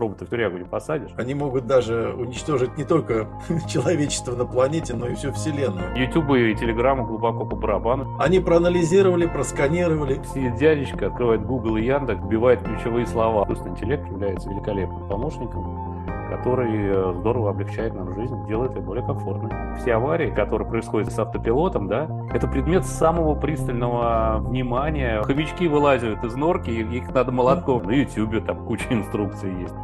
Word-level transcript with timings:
робота 0.00 0.26
в 0.26 0.30
тюрягу 0.30 0.58
не 0.58 0.64
посадишь. 0.64 1.10
Они 1.16 1.34
могут 1.34 1.66
даже 1.66 2.14
уничтожить 2.16 2.76
не 2.76 2.84
только 2.84 3.28
человечество 3.68 4.34
на 4.34 4.44
планете, 4.44 4.94
но 4.94 5.06
и 5.06 5.14
всю 5.14 5.32
Вселенную. 5.32 5.96
Ютуб 5.96 6.30
и 6.30 6.54
Телеграму 6.54 7.06
глубоко 7.06 7.44
по 7.44 7.56
барабану. 7.56 8.16
Они 8.18 8.40
проанализировали, 8.40 9.26
просканировали. 9.26 10.20
Сидит 10.34 10.56
дядечка, 10.56 11.06
открывает 11.06 11.44
Google 11.44 11.76
и 11.76 11.84
Яндекс, 11.84 12.22
вбивает 12.22 12.62
ключевые 12.62 13.06
слова. 13.06 13.44
Искусственный 13.44 13.72
интеллект 13.72 14.06
является 14.08 14.48
великолепным 14.48 15.08
помощником, 15.08 16.06
который 16.30 16.70
э, 16.72 17.14
здорово 17.18 17.50
облегчает 17.50 17.94
нам 17.94 18.14
жизнь, 18.14 18.46
делает 18.46 18.74
ее 18.74 18.82
более 18.82 19.04
комфортной. 19.04 19.50
Все 19.78 19.94
аварии, 19.94 20.30
которые 20.30 20.68
происходят 20.68 21.12
с 21.12 21.18
автопилотом, 21.18 21.88
да, 21.88 22.08
это 22.32 22.46
предмет 22.46 22.86
самого 22.86 23.34
пристального 23.34 24.38
внимания. 24.40 25.22
Хомячки 25.22 25.68
вылазят 25.68 26.24
из 26.24 26.34
норки, 26.34 26.70
их 26.70 27.12
надо 27.12 27.32
молотком. 27.32 27.82
На 27.84 27.92
YouTube 27.92 28.44
там 28.46 28.64
куча 28.66 28.86
инструкций 28.90 29.52
есть. 29.60 29.74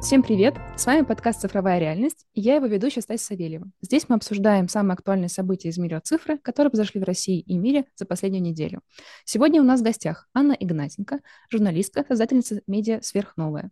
Всем 0.00 0.22
привет! 0.22 0.54
С 0.78 0.86
вами 0.86 1.04
подкаст 1.04 1.42
«Цифровая 1.42 1.78
реальность» 1.78 2.26
и 2.32 2.40
я 2.40 2.56
его 2.56 2.64
ведущая 2.64 3.02
Стась 3.02 3.20
Савельева. 3.20 3.70
Здесь 3.82 4.08
мы 4.08 4.16
обсуждаем 4.16 4.66
самые 4.66 4.94
актуальные 4.94 5.28
события 5.28 5.68
из 5.68 5.76
мира 5.76 6.00
цифры, 6.00 6.38
которые 6.38 6.70
произошли 6.70 7.02
в 7.02 7.04
России 7.04 7.38
и 7.38 7.58
мире 7.58 7.84
за 7.96 8.06
последнюю 8.06 8.42
неделю. 8.42 8.80
Сегодня 9.26 9.60
у 9.60 9.64
нас 9.64 9.80
в 9.80 9.84
гостях 9.84 10.26
Анна 10.32 10.56
Игнатенко, 10.58 11.20
журналистка, 11.50 12.06
создательница 12.08 12.62
медиа 12.66 13.00
«Сверхновая». 13.02 13.70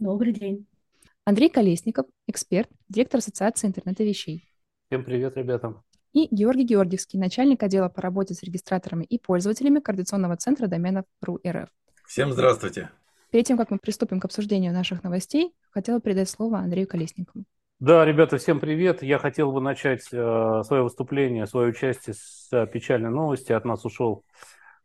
Добрый 0.00 0.32
день. 0.32 0.66
Андрей 1.24 1.48
Колесников, 1.48 2.06
эксперт, 2.26 2.68
директор 2.88 3.18
Ассоциации 3.18 3.68
интернета 3.68 4.02
вещей. 4.02 4.50
Всем 4.88 5.04
привет, 5.04 5.36
ребята. 5.36 5.80
И 6.12 6.26
Георгий 6.34 6.64
Георгиевский, 6.64 7.20
начальник 7.20 7.62
отдела 7.62 7.88
по 7.88 8.02
работе 8.02 8.34
с 8.34 8.42
регистраторами 8.42 9.04
и 9.04 9.16
пользователями 9.16 9.78
Координационного 9.78 10.36
центра 10.36 10.66
доменов 10.66 11.04
РУ-РФ. 11.22 11.68
Всем 12.04 12.32
здравствуйте. 12.32 12.90
Перед 13.30 13.46
тем, 13.46 13.58
как 13.58 13.70
мы 13.70 13.78
приступим 13.78 14.20
к 14.20 14.24
обсуждению 14.24 14.72
наших 14.72 15.02
новостей, 15.04 15.52
хотела 15.70 16.00
передать 16.00 16.30
слово 16.30 16.58
Андрею 16.58 16.86
Колесникову. 16.86 17.44
Да, 17.78 18.04
ребята, 18.06 18.38
всем 18.38 18.58
привет. 18.58 19.02
Я 19.02 19.18
хотел 19.18 19.52
бы 19.52 19.60
начать 19.60 20.08
э, 20.10 20.62
свое 20.64 20.82
выступление, 20.82 21.46
свое 21.46 21.68
участие 21.68 22.14
с 22.14 22.48
э, 22.52 22.66
печальной 22.66 23.10
новости. 23.10 23.52
От 23.52 23.66
нас 23.66 23.84
ушел 23.84 24.24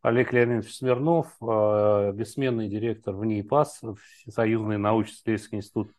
Олег 0.02 0.33
Леонидович 0.33 0.75
Смирнов, 0.75 1.27
э, 1.41 2.11
бессменный 2.13 2.67
директор 2.67 3.16
в 3.16 3.23
НИИПАС, 3.23 3.81
Союзный 4.30 4.78
научно-исследовательский 4.78 5.59
институт 5.59 5.91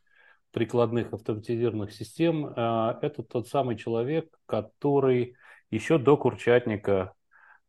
прикладных 0.52 1.14
автоматизированных 1.14 1.92
систем. 1.92 2.46
Это 2.46 3.24
тот 3.28 3.48
самый 3.48 3.76
человек, 3.76 4.28
который 4.46 5.34
еще 5.70 5.98
до 5.98 6.16
Курчатника 6.16 7.14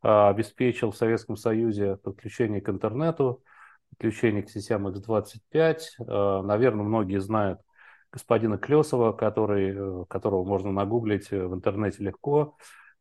обеспечил 0.01 0.91
в 0.91 0.95
Советском 0.95 1.35
Союзе 1.35 1.95
подключение 1.95 2.61
к 2.61 2.69
интернету, 2.69 3.41
подключение 3.95 4.43
к 4.43 4.49
сетям 4.49 4.87
X25. 4.87 5.79
Э, 5.99 6.41
Наверное, 6.43 6.83
многие 6.83 7.19
знают 7.19 7.61
господина 8.11 8.57
Клесова, 8.57 9.13
который, 9.13 9.73
э, 9.75 10.05
которого 10.09 10.43
можно 10.43 10.71
нагуглить 10.71 11.31
в 11.31 11.53
интернете 11.53 12.03
легко. 12.03 12.57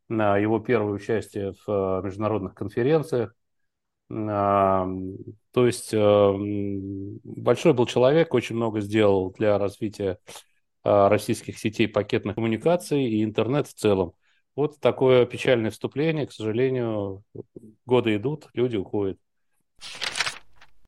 Его 0.09 0.61
первое 0.61 0.93
участие 0.93 1.55
в 1.67 1.71
э, 1.71 2.03
международных 2.05 2.55
конференциях. 2.55 3.35
То 4.11 4.87
есть 5.57 5.95
большой 5.95 7.73
был 7.73 7.87
человек, 7.87 8.35
очень 8.35 8.55
много 8.55 8.81
сделал 8.81 9.33
для 9.33 9.59
развития 9.59 10.19
российских 10.85 11.59
сетей 11.59 11.89
пакетных 11.89 12.35
коммуникаций 12.35 13.03
и 13.03 13.25
интернет 13.25 13.67
в 13.67 13.73
целом. 13.73 14.13
Вот 14.55 14.79
такое 14.79 15.25
печальное 15.25 15.71
вступление. 15.71 16.27
К 16.27 16.33
сожалению, 16.33 17.25
годы 17.87 18.17
идут, 18.17 18.49
люди 18.53 18.77
уходят. 18.77 19.19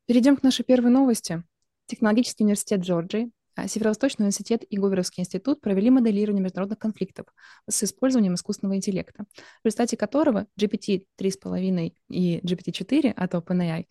Перейдем 0.07 0.37
к 0.37 0.45
нашей 0.45 0.65
первой 0.65 0.93
новости. 0.93 1.43
Технологический 1.87 2.45
университет 2.45 2.81
Джорджии, 2.81 3.33
а, 3.57 3.67
Северо-Восточный 3.67 4.23
университет 4.23 4.63
и 4.69 4.79
Говеровский 4.79 5.23
институт 5.23 5.61
провели 5.61 5.91
моделирование 5.91 6.45
международных 6.45 6.79
конфликтов 6.79 7.27
с 7.69 7.83
использованием 7.83 8.35
искусственного 8.35 8.77
интеллекта, 8.77 9.25
в 9.35 9.65
результате 9.65 9.97
которого 9.97 10.47
GPT 10.57 11.07
3.5 11.19 11.93
и 12.09 12.39
GPT-4 12.39 13.15
от 13.17 13.35
OpenAI 13.35 13.87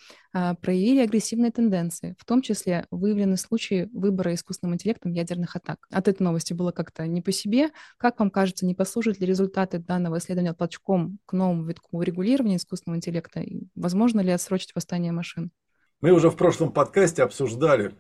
проявили 0.62 1.00
агрессивные 1.00 1.52
тенденции, 1.52 2.16
в 2.18 2.24
том 2.24 2.42
числе 2.42 2.88
выявлены 2.92 3.36
случаи 3.36 3.90
выбора 3.92 4.36
искусственным 4.36 4.76
интеллектом 4.76 5.12
ядерных 5.12 5.58
атак. 5.58 5.86
От 5.92 6.08
этой 6.08 6.24
новости 6.24 6.54
было 6.54 6.72
как-то 6.72 7.06
не 7.08 7.22
по 7.22 7.34
себе. 7.34 7.72
Как 7.98 8.20
вам 8.20 8.30
кажется, 8.30 8.66
не 8.66 8.74
послужат 8.74 9.20
ли 9.20 9.26
результаты 9.26 9.80
данного 9.80 10.20
исследования 10.20 10.54
толчком 10.54 11.20
к 11.26 11.34
новому 11.34 11.66
витку 11.66 12.02
регулирования 12.02 12.56
искусственного 12.56 13.00
интеллекта? 13.00 13.42
И 13.42 13.64
возможно 13.76 14.22
ли 14.22 14.32
отсрочить 14.32 14.76
восстание 14.76 15.12
машин? 15.12 15.52
Мы 16.02 16.12
уже 16.12 16.30
в 16.30 16.36
прошлом 16.36 16.72
подкасте 16.72 17.24
обсуждали 17.24 17.96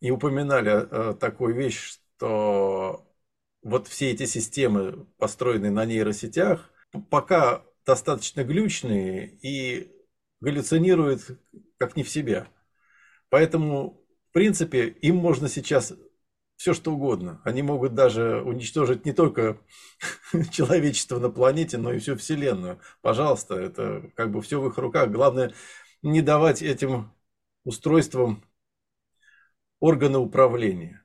и 0.00 0.10
упоминали 0.10 0.88
э, 0.90 1.14
такую 1.14 1.54
вещь, 1.54 1.78
что 1.80 3.06
вот 3.62 3.88
все 3.88 4.10
эти 4.10 4.26
системы, 4.26 5.06
построенные 5.18 5.70
на 5.70 5.84
нейросетях, 5.84 6.70
пока 7.10 7.64
достаточно 7.84 8.44
глючные 8.44 9.38
и 9.42 9.92
галлюцинируют 10.40 11.38
как 11.78 11.96
не 11.96 12.02
в 12.02 12.08
себя. 12.08 12.48
Поэтому, 13.30 14.02
в 14.30 14.32
принципе, 14.32 14.88
им 14.88 15.16
можно 15.16 15.48
сейчас 15.48 15.92
все 16.56 16.74
что 16.74 16.92
угодно. 16.92 17.40
Они 17.44 17.62
могут 17.62 17.94
даже 17.94 18.42
уничтожить 18.42 19.04
не 19.04 19.12
только 19.12 19.58
человечество 20.50 21.18
на 21.18 21.30
планете, 21.30 21.78
но 21.78 21.92
и 21.92 21.98
всю 21.98 22.16
Вселенную. 22.16 22.80
Пожалуйста, 23.00 23.54
это 23.54 24.10
как 24.16 24.32
бы 24.32 24.42
все 24.42 24.60
в 24.60 24.68
их 24.68 24.76
руках. 24.76 25.10
Главное 25.10 25.52
не 26.02 26.20
давать 26.20 26.62
этим 26.62 27.12
устройством 27.64 28.44
органа 29.80 30.18
управления. 30.18 31.02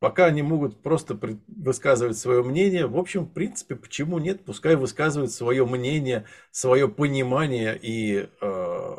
Пока 0.00 0.26
они 0.26 0.42
могут 0.42 0.80
просто 0.80 1.18
высказывать 1.48 2.16
свое 2.16 2.44
мнение, 2.44 2.86
в 2.86 2.96
общем, 2.96 3.24
в 3.24 3.32
принципе, 3.32 3.74
почему 3.74 4.20
нет? 4.20 4.44
Пускай 4.44 4.76
высказывают 4.76 5.32
свое 5.32 5.66
мнение, 5.66 6.26
свое 6.52 6.88
понимание 6.88 7.76
и 7.80 8.28
э, 8.40 8.96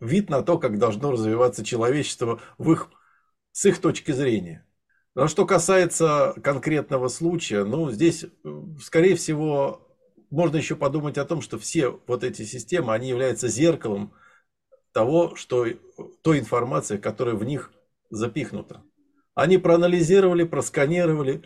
вид 0.00 0.28
на 0.28 0.42
то, 0.42 0.58
как 0.58 0.78
должно 0.78 1.12
развиваться 1.12 1.64
человечество 1.64 2.40
в 2.58 2.72
их, 2.72 2.90
с 3.52 3.64
их 3.64 3.80
точки 3.80 4.12
зрения. 4.12 4.66
Но 5.14 5.28
что 5.28 5.46
касается 5.46 6.34
конкретного 6.42 7.08
случая, 7.08 7.64
ну, 7.64 7.90
здесь, 7.90 8.26
скорее 8.82 9.16
всего, 9.16 9.96
можно 10.30 10.58
еще 10.58 10.76
подумать 10.76 11.16
о 11.16 11.24
том, 11.24 11.40
что 11.40 11.58
все 11.58 11.98
вот 12.06 12.22
эти 12.22 12.42
системы, 12.42 12.92
они 12.92 13.08
являются 13.08 13.48
зеркалом 13.48 14.12
того, 14.92 15.34
что 15.36 15.66
той 16.22 16.38
информации, 16.38 16.96
которая 16.96 17.34
в 17.34 17.44
них 17.44 17.72
запихнута. 18.10 18.82
Они 19.34 19.58
проанализировали, 19.58 20.44
просканировали, 20.44 21.42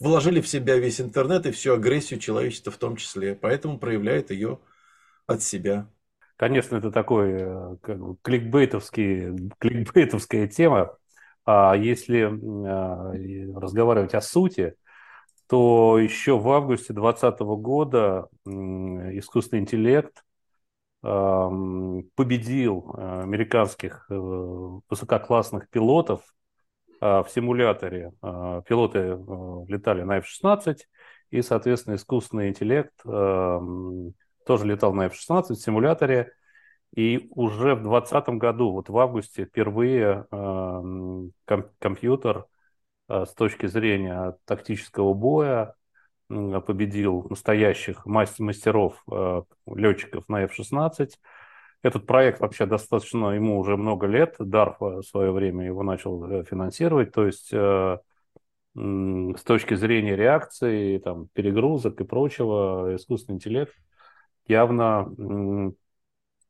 вложили 0.00 0.40
в 0.40 0.48
себя 0.48 0.76
весь 0.76 1.00
интернет 1.00 1.46
и 1.46 1.52
всю 1.52 1.74
агрессию 1.74 2.20
человечества 2.20 2.72
в 2.72 2.76
том 2.78 2.96
числе, 2.96 3.34
поэтому 3.34 3.78
проявляет 3.78 4.30
ее 4.30 4.58
от 5.26 5.42
себя. 5.42 5.88
Конечно, 6.36 6.76
это 6.76 6.90
такой 6.90 7.32
э, 7.32 7.76
как 7.80 7.98
бы, 7.98 8.16
кликбейтовский, 8.22 9.50
кликбейтовская 9.58 10.48
тема. 10.48 10.96
А 11.46 11.76
если 11.76 12.22
а, 12.66 13.12
разговаривать 13.60 14.14
о 14.14 14.20
сути, 14.20 14.74
то 15.46 15.98
еще 15.98 16.38
в 16.38 16.48
августе 16.48 16.94
2020 16.94 17.40
года 17.40 18.28
искусственный 18.46 19.60
интеллект 19.60 20.24
победил 21.04 22.94
э, 22.96 23.22
американских 23.24 24.06
э, 24.08 24.14
высококлассных 24.88 25.68
пилотов 25.68 26.22
э, 27.02 27.22
в 27.22 27.26
симуляторе. 27.28 28.12
Пилоты 28.22 29.18
летали 29.68 30.02
на 30.02 30.16
F-16, 30.18 30.78
и, 31.30 31.42
соответственно, 31.42 31.96
искусственный 31.96 32.48
интеллект 32.48 32.94
тоже 33.02 34.66
летал 34.66 34.94
на 34.94 35.06
F-16 35.06 35.54
в 35.54 35.56
симуляторе. 35.56 36.32
И 36.96 37.26
уже 37.30 37.74
в 37.74 37.82
2020 37.82 38.28
году, 38.38 38.70
вот 38.70 38.88
в 38.88 38.96
августе, 38.96 39.44
впервые 39.44 40.26
компьютер 41.80 42.46
с 43.08 43.34
точки 43.34 43.66
зрения 43.66 44.36
тактического 44.46 45.12
боя 45.12 45.74
победил 46.60 47.26
настоящих 47.30 48.04
мастеров, 48.06 49.02
э, 49.10 49.42
летчиков 49.66 50.28
на 50.28 50.42
F-16. 50.44 51.10
Этот 51.82 52.06
проект 52.06 52.40
вообще 52.40 52.66
достаточно, 52.66 53.30
ему 53.30 53.58
уже 53.58 53.76
много 53.76 54.06
лет, 54.06 54.36
DARPA 54.38 55.02
в 55.02 55.06
свое 55.06 55.32
время 55.32 55.66
его 55.66 55.82
начал 55.82 56.24
э, 56.24 56.44
финансировать, 56.44 57.12
то 57.12 57.26
есть 57.26 57.50
э, 57.52 57.98
с 58.74 59.42
точки 59.44 59.74
зрения 59.74 60.16
реакции, 60.16 60.98
там, 60.98 61.28
перегрузок 61.32 62.00
и 62.00 62.04
прочего, 62.04 62.96
искусственный 62.96 63.36
интеллект 63.36 63.72
явно, 64.48 65.12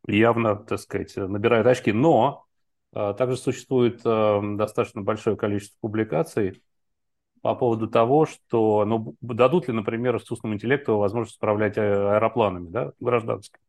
явно, 0.06 0.56
так 0.56 0.78
сказать, 0.78 1.14
набирает 1.16 1.66
очки, 1.66 1.92
но 1.92 2.46
также 2.92 3.36
существует 3.36 4.02
достаточно 4.02 5.02
большое 5.02 5.36
количество 5.36 5.76
публикаций, 5.82 6.62
по 7.44 7.54
поводу 7.54 7.88
того, 7.88 8.24
что 8.24 8.86
ну, 8.86 9.16
дадут 9.20 9.68
ли, 9.68 9.74
например, 9.74 10.16
искусственному 10.16 10.56
интеллекту 10.56 10.96
возможность 10.96 11.36
управлять 11.36 11.76
э, 11.76 11.82
аэропланами 11.82 12.70
да, 12.70 12.92
гражданскими. 13.00 13.60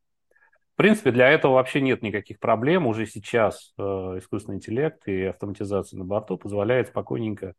В 0.76 0.78
принципе, 0.78 1.12
для 1.12 1.28
этого 1.28 1.56
вообще 1.56 1.82
нет 1.82 2.02
никаких 2.02 2.40
проблем. 2.40 2.88
Уже 2.88 3.06
сейчас 3.06 3.74
э, 3.78 3.82
искусственный 3.84 4.60
интеллект 4.60 5.06
и 5.10 5.26
автоматизация 5.26 5.98
на 5.98 6.06
борту 6.06 6.38
позволяет 6.38 6.88
спокойненько, 6.88 7.48
э, 7.48 7.54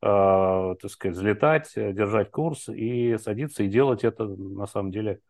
так 0.00 0.90
сказать, 0.90 1.14
взлетать, 1.14 1.72
держать 1.76 2.30
курс 2.30 2.70
и 2.70 3.18
садиться 3.18 3.62
и 3.62 3.68
делать 3.68 4.02
это 4.02 4.24
на 4.28 4.66
самом 4.66 4.90
деле 4.90 5.20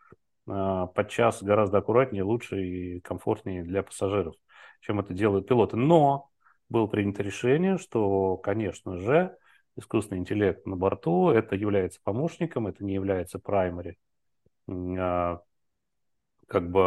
э, 0.46 0.86
подчас 0.94 1.42
гораздо 1.42 1.78
аккуратнее, 1.78 2.22
лучше 2.22 2.64
и 2.64 3.00
комфортнее 3.00 3.64
для 3.64 3.82
пассажиров, 3.82 4.36
чем 4.80 5.00
это 5.00 5.12
делают 5.12 5.48
пилоты. 5.48 5.76
Но 5.76 6.30
было 6.68 6.86
принято 6.86 7.24
решение, 7.24 7.78
что, 7.78 8.36
конечно 8.36 8.96
же, 8.96 9.36
искусственный 9.76 10.18
интеллект 10.20 10.66
на 10.66 10.76
борту 10.76 11.30
это 11.30 11.56
является 11.56 12.00
помощником, 12.02 12.66
это 12.66 12.84
не 12.84 12.94
является 12.94 13.38
праймари 13.38 13.96
а, 14.68 15.40
как 16.46 16.70
бы 16.70 16.80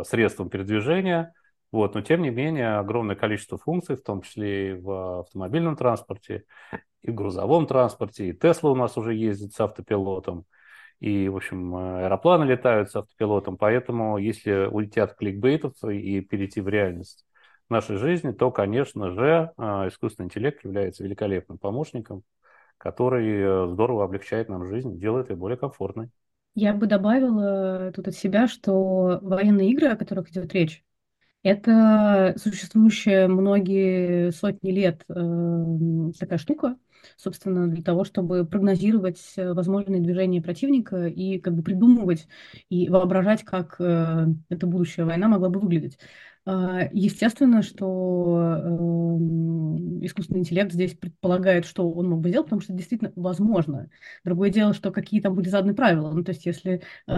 э, 0.00 0.04
средством 0.04 0.48
передвижения, 0.50 1.34
вот, 1.72 1.94
но 1.94 2.00
тем 2.00 2.22
не 2.22 2.30
менее 2.30 2.76
огромное 2.76 3.16
количество 3.16 3.58
функций, 3.58 3.96
в 3.96 4.02
том 4.02 4.22
числе 4.22 4.70
и 4.70 4.74
в 4.74 5.20
автомобильном 5.20 5.76
транспорте, 5.76 6.44
и 7.02 7.10
в 7.10 7.14
грузовом 7.14 7.66
транспорте, 7.66 8.28
и 8.28 8.32
Тесла 8.32 8.70
у 8.70 8.74
нас 8.76 8.96
уже 8.96 9.14
ездит 9.14 9.52
с 9.52 9.60
автопилотом, 9.60 10.44
и, 11.00 11.28
в 11.28 11.36
общем, 11.36 11.74
аэропланы 11.74 12.44
летают 12.44 12.90
с 12.90 12.96
автопилотом, 12.96 13.56
поэтому 13.56 14.18
если 14.18 14.66
улетят 14.66 15.14
кликбейтов 15.14 15.74
и 15.84 16.20
перейти 16.20 16.60
в 16.60 16.68
реальность 16.68 17.26
нашей 17.70 17.96
жизни, 17.96 18.32
то, 18.32 18.50
конечно 18.50 19.10
же, 19.10 19.52
э, 19.56 19.62
искусственный 19.88 20.26
интеллект 20.26 20.64
является 20.64 21.04
великолепным 21.04 21.58
помощником, 21.58 22.22
который 22.76 23.40
э, 23.40 23.68
здорово 23.68 24.04
облегчает 24.04 24.48
нам 24.48 24.66
жизнь, 24.66 24.98
делает 24.98 25.30
ее 25.30 25.36
более 25.36 25.56
комфортной. 25.56 26.10
Я 26.54 26.72
бы 26.72 26.86
добавила 26.86 27.92
тут 27.94 28.08
от 28.08 28.14
себя, 28.14 28.48
что 28.48 29.18
военные 29.22 29.70
игры, 29.70 29.88
о 29.88 29.96
которых 29.96 30.30
идет 30.30 30.52
речь, 30.54 30.84
это 31.42 32.34
существующая 32.36 33.28
многие 33.28 34.32
сотни 34.32 34.70
лет 34.70 35.04
э, 35.08 36.12
такая 36.18 36.38
штука, 36.38 36.76
собственно, 37.16 37.68
для 37.68 37.82
того, 37.82 38.04
чтобы 38.04 38.44
прогнозировать 38.44 39.22
э, 39.36 39.52
возможные 39.52 40.00
движения 40.00 40.42
противника 40.42 41.06
и 41.06 41.38
как 41.38 41.54
бы 41.54 41.62
придумывать 41.62 42.26
и 42.68 42.88
воображать, 42.88 43.44
как 43.44 43.76
э, 43.78 44.26
эта 44.48 44.66
будущая 44.66 45.04
война 45.06 45.28
могла 45.28 45.48
бы 45.48 45.60
выглядеть. 45.60 45.98
А, 46.44 46.88
естественно, 46.92 47.62
что 47.62 48.38
эм, 48.64 50.04
искусственный 50.04 50.40
интеллект 50.40 50.72
здесь 50.72 50.94
предполагает, 50.94 51.66
что 51.66 51.90
он 51.90 52.08
мог 52.08 52.20
бы 52.20 52.30
сделать, 52.30 52.46
потому 52.46 52.62
что 52.62 52.72
действительно 52.72 53.12
возможно. 53.16 53.90
Другое 54.24 54.50
дело, 54.50 54.72
что 54.72 54.90
какие 54.90 55.20
там 55.20 55.34
были 55.34 55.48
заданы 55.48 55.74
правила. 55.74 56.10
Ну, 56.10 56.24
то 56.24 56.32
есть, 56.32 56.46
если 56.46 56.82
э, 57.06 57.12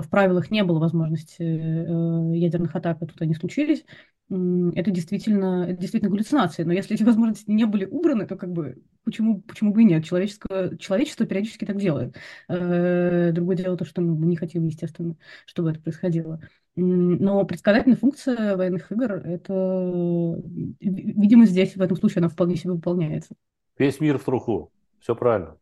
в 0.00 0.06
правилах 0.10 0.50
не 0.50 0.64
было 0.64 0.78
возможности 0.78 1.42
э, 1.42 2.36
ядерных 2.36 2.74
атак, 2.74 2.98
а 3.02 3.06
тут 3.06 3.20
они 3.20 3.34
случились, 3.34 3.84
это 4.30 4.92
действительно, 4.92 5.64
это 5.68 5.80
действительно 5.80 6.12
галлюцинации. 6.12 6.62
Но 6.62 6.72
если 6.72 6.94
эти 6.94 7.02
возможности 7.02 7.50
не 7.50 7.64
были 7.66 7.84
убраны, 7.84 8.26
то 8.26 8.36
как 8.36 8.52
бы 8.52 8.80
почему, 9.02 9.40
почему 9.42 9.72
бы 9.72 9.82
и 9.82 9.84
нет? 9.84 10.04
Человеческое, 10.04 10.76
человечество 10.76 11.26
периодически 11.26 11.64
так 11.64 11.78
делает. 11.78 12.16
Э, 12.48 13.32
другое 13.32 13.56
дело 13.56 13.76
то, 13.76 13.84
что 13.84 14.00
мы 14.00 14.26
не 14.26 14.36
хотим, 14.36 14.66
естественно, 14.66 15.16
чтобы 15.46 15.70
это 15.72 15.80
происходило. 15.80 16.40
Но 16.76 17.44
предсказательная 17.44 17.96
функция 17.96 18.56
военных 18.56 18.90
игр, 18.92 19.12
это, 19.12 20.40
видимо, 20.80 21.46
здесь, 21.46 21.76
в 21.76 21.82
этом 21.82 21.96
случае, 21.96 22.20
она 22.20 22.28
вполне 22.28 22.56
себе 22.56 22.72
выполняется. 22.72 23.34
Весь 23.76 24.00
мир 24.00 24.18
в 24.18 24.24
труху. 24.24 24.72
Все 25.00 25.14
правильно. 25.14 25.56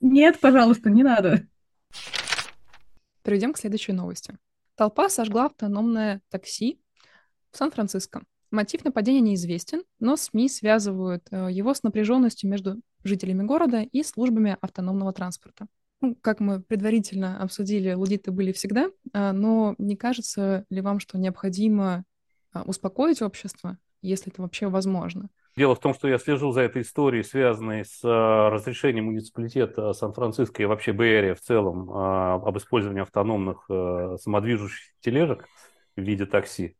Нет, 0.00 0.38
пожалуйста, 0.40 0.90
не 0.90 1.02
надо. 1.02 1.46
Перейдем 3.22 3.52
к 3.52 3.58
следующей 3.58 3.92
новости. 3.92 4.36
Толпа 4.76 5.08
сожгла 5.08 5.46
автономное 5.46 6.20
такси 6.30 6.80
в 7.50 7.56
Сан-Франциско. 7.56 8.22
Мотив 8.50 8.84
нападения 8.84 9.20
неизвестен, 9.20 9.82
но 9.98 10.16
СМИ 10.16 10.48
связывают 10.48 11.26
э, 11.30 11.48
его 11.50 11.74
с 11.74 11.82
напряженностью 11.82 12.48
между 12.48 12.80
жителями 13.02 13.42
города 13.42 13.82
и 13.82 14.02
службами 14.02 14.56
автономного 14.60 15.12
транспорта. 15.12 15.66
Ну, 16.06 16.16
как 16.22 16.38
мы 16.38 16.60
предварительно 16.60 17.42
обсудили, 17.42 17.92
лудиты 17.92 18.30
были 18.30 18.52
всегда, 18.52 18.90
а, 19.12 19.32
но 19.32 19.74
не 19.78 19.96
кажется 19.96 20.64
ли 20.70 20.80
вам, 20.80 21.00
что 21.00 21.18
необходимо 21.18 22.04
а, 22.52 22.62
успокоить 22.62 23.22
общество, 23.22 23.76
если 24.02 24.32
это 24.32 24.42
вообще 24.42 24.68
возможно? 24.68 25.30
Дело 25.56 25.74
в 25.74 25.80
том, 25.80 25.94
что 25.94 26.06
я 26.06 26.18
слежу 26.18 26.52
за 26.52 26.60
этой 26.60 26.82
историей, 26.82 27.24
связанной 27.24 27.84
с 27.84 28.02
а, 28.04 28.50
разрешением 28.50 29.06
муниципалитета 29.06 29.92
Сан-Франциско 29.94 30.62
и 30.62 30.66
вообще 30.66 30.92
Бэйрия 30.92 31.34
в 31.34 31.40
целом 31.40 31.90
об 31.90 32.56
использовании 32.56 33.02
автономных 33.02 33.68
самодвижущихся 34.20 34.92
тележек 35.00 35.44
в 35.96 36.02
виде 36.02 36.24
такси. 36.24 36.76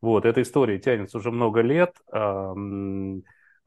Вот, 0.00 0.24
эта 0.24 0.40
история 0.40 0.78
тянется 0.78 1.18
уже 1.18 1.32
много 1.32 1.62
лет. 1.62 1.96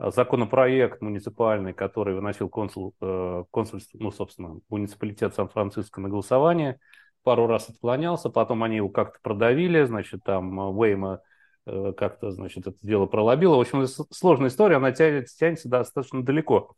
Законопроект 0.09 1.01
муниципальный, 1.01 1.74
который 1.74 2.15
выносил 2.15 2.50
консул, 2.50 2.95
э, 3.01 3.44
консульство, 3.51 3.98
ну, 4.00 4.12
собственно, 4.12 4.59
муниципалитет 4.69 5.36
Сан-Франциско 5.36 6.01
на 6.01 6.09
голосование, 6.09 6.80
пару 7.24 7.45
раз 7.45 7.69
отклонялся, 7.69 8.30
потом 8.30 8.63
они 8.63 8.77
его 8.77 8.89
как-то 8.89 9.19
продавили, 9.21 9.83
значит, 9.83 10.24
там 10.24 10.57
Уэйма 10.57 11.21
э, 11.68 11.94
как-то, 11.95 12.31
значит, 12.31 12.65
это 12.65 12.77
дело 12.81 13.06
пролобило. 13.06 13.57
В 13.57 13.62
общем, 13.62 13.86
сложная 14.09 14.50
история, 14.50 14.77
она 14.77 14.92
тянется, 14.92 15.38
тянется 15.38 15.69
достаточно 15.69 16.24
далеко. 16.24 16.74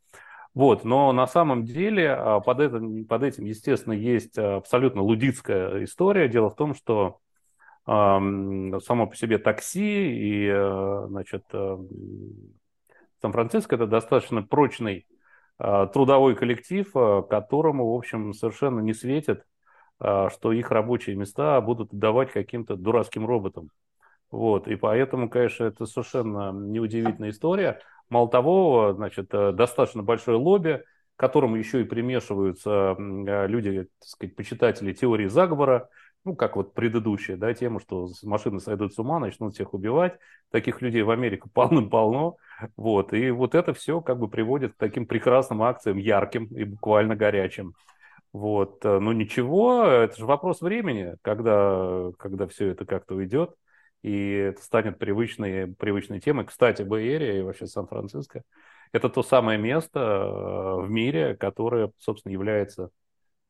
Вот, 0.53 0.83
но 0.83 1.11
на 1.13 1.25
самом 1.25 1.63
деле 1.63 2.11
а, 2.11 2.39
под 2.39 2.59
этим, 2.59 3.05
под 3.05 3.23
этим, 3.23 3.45
естественно, 3.45 3.93
есть 3.93 4.37
абсолютно 4.37 5.01
лудитская 5.01 5.83
история. 5.83 6.27
Дело 6.27 6.49
в 6.49 6.55
том, 6.55 6.75
что 6.75 7.19
само 7.85 9.07
по 9.07 9.15
себе 9.15 9.39
такси 9.39 10.13
и, 10.13 10.47
э, 10.47 11.05
значит, 11.09 11.43
э, 11.51 11.77
Сан-Франциско 13.23 13.75
это 13.75 13.87
достаточно 13.87 14.43
прочный 14.43 15.07
э, 15.59 15.87
трудовой 15.93 16.35
коллектив, 16.35 16.91
которому, 16.91 17.93
в 17.93 17.97
общем, 17.97 18.33
совершенно 18.33 18.81
не 18.81 18.93
светит, 18.93 19.45
что 19.99 20.51
их 20.51 20.71
рабочие 20.71 21.15
места 21.15 21.61
будут 21.61 21.93
отдавать 21.93 22.31
каким-то 22.31 22.75
дурацким 22.75 23.25
роботам. 23.25 23.69
Вот, 24.31 24.67
и 24.67 24.75
поэтому, 24.75 25.29
конечно, 25.29 25.63
это 25.63 25.85
совершенно 25.85 26.51
неудивительная 26.51 27.29
история. 27.29 27.79
Мало 28.09 28.27
того, 28.27 28.93
значит, 28.93 29.29
достаточно 29.29 30.03
большое 30.03 30.37
лобби, 30.37 30.83
к 31.15 31.19
которому 31.19 31.55
еще 31.55 31.81
и 31.81 31.85
примешиваются 31.85 32.95
люди, 32.97 33.83
так 33.83 34.09
сказать, 34.09 34.35
почитатели 34.35 34.91
теории 34.91 35.27
заговора, 35.27 35.87
ну, 36.25 36.35
как 36.35 36.55
вот 36.55 36.73
предыдущая, 36.73 37.35
да, 37.35 37.53
тема, 37.53 37.79
что 37.79 38.07
машины 38.23 38.59
сойдут 38.59 38.93
с 38.93 38.99
ума, 38.99 39.19
начнут 39.19 39.53
всех 39.53 39.73
убивать. 39.73 40.17
Таких 40.51 40.81
людей 40.81 41.01
в 41.01 41.11
Америке 41.11 41.43
полным-полно. 41.53 42.37
Вот. 42.77 43.13
И 43.13 43.31
вот 43.31 43.55
это 43.55 43.73
все 43.73 44.01
как 44.01 44.19
бы 44.19 44.27
приводит 44.27 44.73
к 44.73 44.77
таким 44.77 45.05
прекрасным 45.05 45.63
акциям, 45.63 45.97
ярким 45.97 46.45
и 46.45 46.63
буквально 46.63 47.15
горячим. 47.15 47.73
Вот. 48.31 48.83
Но 48.83 49.13
ничего, 49.13 49.83
это 49.83 50.17
же 50.17 50.25
вопрос 50.25 50.61
времени, 50.61 51.15
когда, 51.21 52.11
когда 52.17 52.47
все 52.47 52.69
это 52.69 52.85
как-то 52.85 53.15
уйдет, 53.15 53.53
и 54.01 54.31
это 54.31 54.61
станет 54.61 54.99
привычной, 54.99 55.67
привычной 55.75 56.19
темой. 56.19 56.45
Кстати, 56.45 56.81
Бэй-Эрия 56.81 57.39
и 57.39 57.41
вообще 57.41 57.67
Сан-Франциско– 57.67 58.43
это 58.91 59.09
то 59.09 59.23
самое 59.23 59.57
место 59.59 59.99
э, 59.99 60.85
в 60.85 60.89
мире, 60.89 61.35
которое, 61.35 61.91
собственно, 61.99 62.33
является 62.33 62.89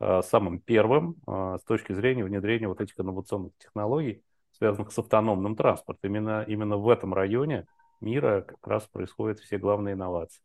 Э, 0.05 0.21
самым 0.21 0.59
первым 0.59 1.15
э, 1.25 1.57
с 1.61 1.63
точки 1.63 1.93
зрения 1.93 2.25
внедрения 2.25 2.67
вот 2.67 2.81
этих 2.81 2.99
инновационных 2.99 3.53
технологий, 3.57 4.21
связанных 4.51 4.91
с 4.91 4.99
автономным 4.99 5.55
транспортом. 5.55 6.11
Именно, 6.11 6.43
именно 6.45 6.75
в 6.75 6.89
этом 6.89 7.13
районе 7.13 7.65
мира 8.03 8.41
как 8.41 8.67
раз 8.67 8.83
происходят 8.83 9.39
все 9.39 9.57
главные 9.57 9.93
инновации. 9.93 10.43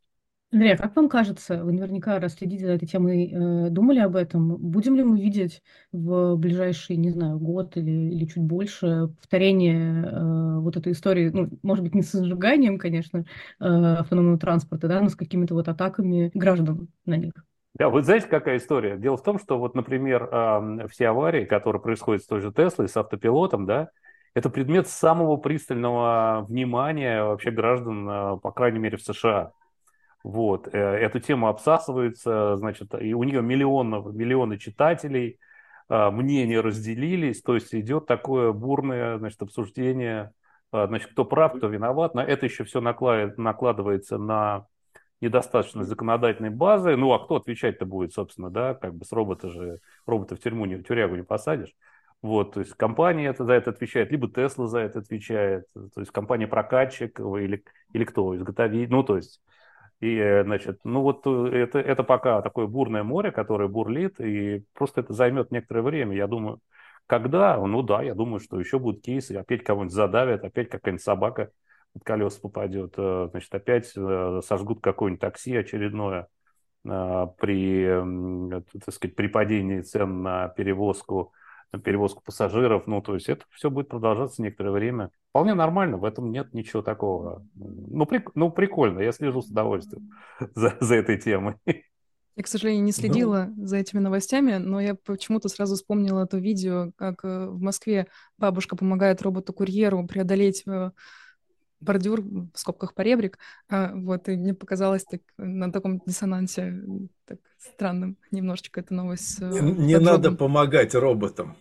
Андрей, 0.51 0.73
а 0.73 0.79
как 0.79 0.97
вам 0.97 1.11
кажется, 1.11 1.63
вы 1.63 1.73
наверняка 1.73 2.19
расследите 2.19 2.65
за 2.65 2.73
этой 2.73 2.89
темой, 2.89 3.31
э, 3.31 3.69
думали 3.69 3.99
об 3.99 4.17
этом, 4.17 4.57
будем 4.57 4.97
ли 4.97 5.05
мы 5.05 5.21
видеть 5.21 5.63
в 5.93 6.37
ближайший, 6.37 6.97
не 6.97 7.11
знаю, 7.11 7.39
год 7.39 7.77
или, 7.77 7.91
или 7.91 8.25
чуть 8.25 8.43
больше 8.43 9.09
повторение 9.19 10.05
э, 10.07 10.59
вот 10.61 10.79
этой 10.79 10.93
истории, 10.93 11.29
ну, 11.29 11.51
может 11.63 11.85
быть, 11.85 11.95
не 11.95 12.01
с 12.01 12.19
сжиганием, 12.19 12.79
конечно, 12.79 13.27
э, 13.61 13.65
автономного 13.65 14.39
транспорта, 14.39 14.89
да, 14.89 15.03
но 15.03 15.11
с 15.11 15.17
какими-то 15.17 15.53
вот 15.53 15.69
атаками 15.69 16.31
граждан 16.33 16.89
на 17.05 17.19
них? 17.19 17.33
Да, 17.75 17.91
вы 17.91 18.03
знаете, 18.03 18.27
какая 18.27 18.57
история? 18.57 18.97
Дело 18.97 19.19
в 19.19 19.23
том, 19.23 19.39
что 19.39 19.59
вот, 19.59 19.75
например, 19.75 20.89
все 20.89 21.09
аварии, 21.09 21.45
которые 21.45 21.83
происходят 21.83 22.23
с 22.23 22.27
той 22.27 22.41
же 22.41 22.53
Теслой, 22.53 22.89
с 22.89 22.97
автопилотом, 22.97 23.67
да, 23.67 23.91
это 24.39 24.51
предмет 24.51 24.87
самого 24.87 25.37
пристального 25.37 26.47
внимания 26.49 27.25
вообще 27.25 27.51
граждан, 27.51 28.09
а, 28.09 28.37
по 28.37 28.53
крайней 28.53 28.79
мере, 28.79 28.97
в 28.97 29.03
США. 29.03 29.51
Вот. 30.23 30.69
Э, 30.73 30.79
эту 30.79 31.19
тему 31.19 31.49
обсасывается, 31.49 32.57
значит, 32.57 32.95
и 33.01 33.15
у 33.15 33.25
нее 33.25 33.43
миллионы, 33.43 33.97
миллионы 34.13 34.59
читателей, 34.59 35.41
а, 35.89 36.13
мнения 36.13 36.61
разделились, 36.61 37.43
то 37.43 37.55
есть 37.55 37.75
идет 37.75 38.07
такое 38.07 38.53
бурное, 38.53 39.19
значит, 39.19 39.43
обсуждение, 39.43 40.33
значит, 40.73 41.11
кто 41.11 41.25
прав, 41.25 41.57
кто 41.57 41.67
виноват. 41.67 42.15
На 42.15 42.21
это 42.21 42.47
еще 42.47 42.63
все 42.63 42.81
накладывается 42.81 44.19
на 44.19 44.67
недостаточной 45.21 45.85
законодательной 45.85 46.51
базы. 46.51 46.95
Ну, 46.97 47.13
а 47.13 47.25
кто 47.25 47.37
отвечать-то 47.37 47.87
будет, 47.87 48.13
собственно, 48.13 48.51
да, 48.51 48.75
как 48.75 48.95
бы 48.95 49.05
с 49.05 49.11
робота 49.13 49.51
же, 49.51 49.81
робота 50.07 50.37
в 50.37 50.41
тюрьму, 50.41 50.67
не, 50.67 50.77
в 50.77 50.85
тюрягу 50.85 51.17
не 51.17 51.25
посадишь. 51.25 51.75
Вот, 52.21 52.55
то 52.55 52.61
есть 52.61 52.75
компания 52.75 53.27
это, 53.27 53.45
за 53.45 53.53
это 53.53 53.71
отвечает, 53.71 54.11
либо 54.11 54.27
Tesla 54.27 54.67
за 54.67 54.81
это 54.81 54.99
отвечает, 54.99 55.67
то 55.73 56.01
есть 56.01 56.11
компания-прокатчик 56.11 57.21
или, 57.21 57.63
или 57.93 58.05
кто, 58.05 58.35
изготовитель, 58.35 58.91
ну, 58.91 59.05
то 59.05 59.17
есть, 59.17 59.41
и, 60.01 60.17
э, 60.17 60.43
значит, 60.43 60.81
ну 60.83 61.03
вот 61.03 61.25
э, 61.27 61.51
это, 61.55 61.79
это 61.79 62.03
пока 62.03 62.43
такое 62.43 62.67
бурное 62.67 63.05
море, 63.05 63.31
которое 63.31 63.69
бурлит, 63.69 64.21
и 64.21 64.65
просто 64.75 65.03
это 65.03 65.13
займет 65.13 65.53
некоторое 65.53 65.83
время, 65.83 66.17
я 66.17 66.27
думаю, 66.27 66.61
когда, 67.07 67.57
ну 67.57 67.83
да, 67.83 68.03
я 68.03 68.15
думаю, 68.15 68.41
что 68.41 68.59
еще 68.59 68.81
будут 68.81 69.03
кейсы, 69.03 69.33
опять 69.33 69.63
кого-нибудь 69.63 69.95
задавят, 69.95 70.45
опять 70.45 70.69
какая-нибудь 70.71 71.05
собака 71.05 71.53
под 71.93 72.03
колеса 72.03 72.41
попадет, 72.43 72.95
э, 72.97 73.29
значит, 73.31 73.55
опять 73.55 73.87
сожгут 73.87 74.81
какое-нибудь 74.83 75.21
такси 75.21 75.57
очередное 75.57 76.27
при, 76.83 77.87
так 78.85 78.95
сказать, 78.95 79.17
при 79.17 79.27
падении 79.27 79.81
цен 79.81 80.23
на 80.23 80.49
перевозку 80.49 81.33
на 81.73 81.79
перевозку 81.79 82.23
пассажиров. 82.25 82.87
Ну, 82.87 83.03
то 83.03 83.15
есть 83.15 83.29
это 83.29 83.45
все 83.51 83.71
будет 83.71 83.89
продолжаться 83.89 84.43
некоторое 84.43 84.71
время. 84.71 85.11
Вполне 85.31 85.55
нормально, 85.55 85.97
в 85.99 86.05
этом 86.05 86.31
нет 86.31 86.55
ничего 86.55 86.83
такого. 86.83 87.47
Ну, 87.55 88.07
прик, 88.07 88.31
ну 88.35 88.51
прикольно, 88.51 89.01
я 89.01 89.13
слежу 89.13 89.43
с 89.43 89.49
удовольствием 89.49 90.11
за, 90.55 90.77
за 90.81 90.95
этой 90.95 91.19
темой. 91.19 91.57
Я, 91.67 92.45
к 92.45 92.47
сожалению, 92.47 92.85
не 92.85 92.93
следила 92.93 93.53
ну... 93.57 93.67
за 93.67 93.79
этими 93.79 93.99
новостями, 93.99 94.59
но 94.59 94.81
я 94.81 94.95
почему-то 94.95 95.49
сразу 95.49 95.75
вспомнила 95.75 96.25
то 96.25 96.39
видео, 96.39 96.93
как 96.97 97.25
э, 97.25 97.47
в 97.49 97.61
Москве 97.61 98.07
бабушка 98.39 98.77
помогает 98.77 99.23
роботу-курьеру 99.23 100.07
преодолеть 100.07 100.63
э, 100.67 100.93
бордюр, 101.81 102.21
в 102.23 102.51
скобках 102.55 102.95
поребрик, 102.95 103.39
а, 103.69 103.93
вот, 103.95 104.29
и 104.29 104.37
мне 104.37 104.55
показалось 104.55 105.05
так, 105.05 105.21
на 105.37 105.73
таком 105.73 106.01
диссонансе 106.05 106.75
так 107.27 107.39
странным 107.59 108.17
немножечко 108.31 108.81
эта 108.81 108.95
новость. 108.95 109.41
Не, 109.41 109.61
не 109.61 109.99
надо 109.99 110.33
помогать 110.33 110.95
роботам. 110.95 111.57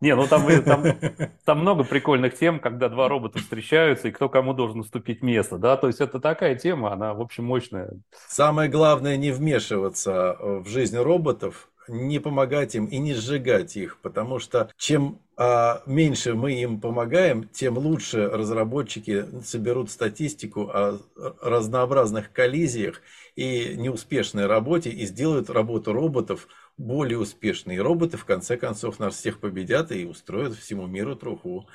Не, 0.00 0.14
ну 0.14 0.26
там, 0.26 0.46
там, 0.62 0.84
там 1.44 1.60
много 1.60 1.84
прикольных 1.84 2.36
тем, 2.36 2.60
когда 2.60 2.88
два 2.88 3.08
робота 3.08 3.38
встречаются, 3.38 4.08
и 4.08 4.10
кто 4.10 4.28
кому 4.28 4.52
должен 4.52 4.80
уступить 4.80 5.22
место, 5.22 5.58
да, 5.58 5.76
то 5.76 5.86
есть 5.86 6.00
это 6.00 6.20
такая 6.20 6.54
тема, 6.54 6.92
она, 6.92 7.14
в 7.14 7.20
общем, 7.20 7.44
мощная. 7.44 7.90
Самое 8.28 8.70
главное 8.70 9.16
не 9.16 9.30
вмешиваться 9.30 10.36
в 10.38 10.68
жизнь 10.68 10.98
роботов, 10.98 11.70
не 11.88 12.18
помогать 12.18 12.74
им 12.74 12.86
и 12.86 12.98
не 12.98 13.14
сжигать 13.14 13.76
их, 13.76 13.98
потому 14.02 14.38
что 14.38 14.70
чем 14.76 15.20
а, 15.36 15.82
меньше 15.86 16.34
мы 16.34 16.54
им 16.54 16.80
помогаем, 16.80 17.48
тем 17.48 17.76
лучше 17.76 18.28
разработчики 18.28 19.26
соберут 19.44 19.90
статистику 19.90 20.70
о 20.72 20.98
разнообразных 21.42 22.32
коллизиях 22.32 23.02
и 23.34 23.74
неуспешной 23.76 24.46
работе 24.46 24.90
и 24.90 25.04
сделают 25.04 25.50
работу 25.50 25.92
роботов 25.92 26.48
более 26.78 27.18
успешной. 27.18 27.76
И 27.76 27.80
роботы, 27.80 28.16
в 28.16 28.24
конце 28.24 28.56
концов, 28.56 28.98
нас 28.98 29.14
всех 29.14 29.40
победят 29.40 29.92
и 29.92 30.06
устроят 30.06 30.54
всему 30.54 30.86
миру 30.86 31.16
труху. 31.16 31.68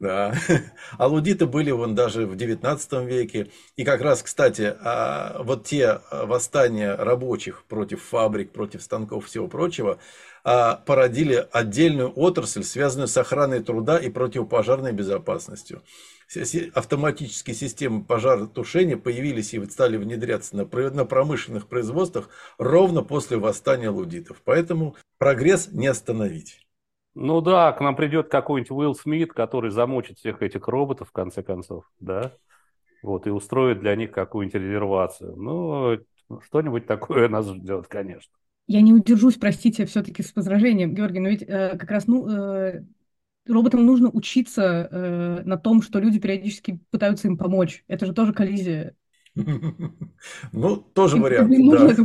Да. 0.00 0.32
А 0.96 1.06
лудиты 1.08 1.46
были 1.46 1.70
вон 1.72 1.94
даже 1.94 2.26
в 2.26 2.36
19 2.36 2.92
веке. 3.04 3.50
И 3.76 3.84
как 3.84 4.00
раз, 4.00 4.22
кстати, 4.22 4.74
а, 4.80 5.42
вот 5.42 5.66
те 5.66 6.00
восстания 6.10 6.94
рабочих 6.94 7.64
против 7.64 8.02
фабрик, 8.02 8.52
против 8.52 8.82
станков 8.82 9.26
всего 9.26 9.48
прочего, 9.48 9.98
а, 10.44 10.76
породили 10.76 11.46
отдельную 11.50 12.12
отрасль, 12.14 12.62
связанную 12.62 13.08
с 13.08 13.16
охраной 13.16 13.62
труда 13.62 13.98
и 13.98 14.08
противопожарной 14.08 14.92
безопасностью. 14.92 15.82
Автоматические 16.74 17.56
системы 17.56 18.04
пожаротушения 18.04 18.96
появились 18.96 19.54
и 19.54 19.64
стали 19.66 19.96
внедряться 19.96 20.56
на 20.56 20.64
промышленных 21.06 21.66
производствах 21.66 22.28
ровно 22.58 23.02
после 23.02 23.38
восстания 23.38 23.88
лудитов. 23.88 24.42
Поэтому 24.44 24.94
прогресс 25.18 25.68
не 25.72 25.86
остановить. 25.86 26.67
Ну 27.20 27.40
да, 27.40 27.72
к 27.72 27.80
нам 27.80 27.96
придет 27.96 28.28
какой-нибудь 28.28 28.70
Уилл 28.70 28.94
Смит, 28.94 29.32
который 29.32 29.72
замочит 29.72 30.18
всех 30.18 30.40
этих 30.40 30.68
роботов, 30.68 31.08
в 31.08 31.12
конце 31.12 31.42
концов, 31.42 31.84
да, 31.98 32.32
вот, 33.02 33.26
и 33.26 33.30
устроит 33.30 33.80
для 33.80 33.96
них 33.96 34.12
какую-нибудь 34.12 34.54
резервацию. 34.54 35.34
Ну, 35.36 35.98
что-нибудь 36.44 36.86
такое 36.86 37.28
нас 37.28 37.48
ждет, 37.48 37.88
конечно. 37.88 38.32
Я 38.68 38.82
не 38.82 38.92
удержусь, 38.92 39.34
простите, 39.34 39.84
все-таки 39.86 40.22
с 40.22 40.36
возражением, 40.36 40.94
Георгий, 40.94 41.18
но 41.18 41.30
ведь 41.30 41.42
э, 41.42 41.76
как 41.76 41.90
раз, 41.90 42.06
ну, 42.06 42.28
э, 42.28 42.84
роботам 43.48 43.84
нужно 43.84 44.10
учиться 44.10 44.88
э, 44.88 45.42
на 45.44 45.56
том, 45.56 45.82
что 45.82 45.98
люди 45.98 46.20
периодически 46.20 46.78
пытаются 46.92 47.26
им 47.26 47.36
помочь. 47.36 47.82
Это 47.88 48.06
же 48.06 48.12
тоже 48.12 48.32
коллизия. 48.32 48.94
Ну, 50.52 50.76
тоже 50.76 51.16
вариант, 51.16 51.50
да. 51.70 51.96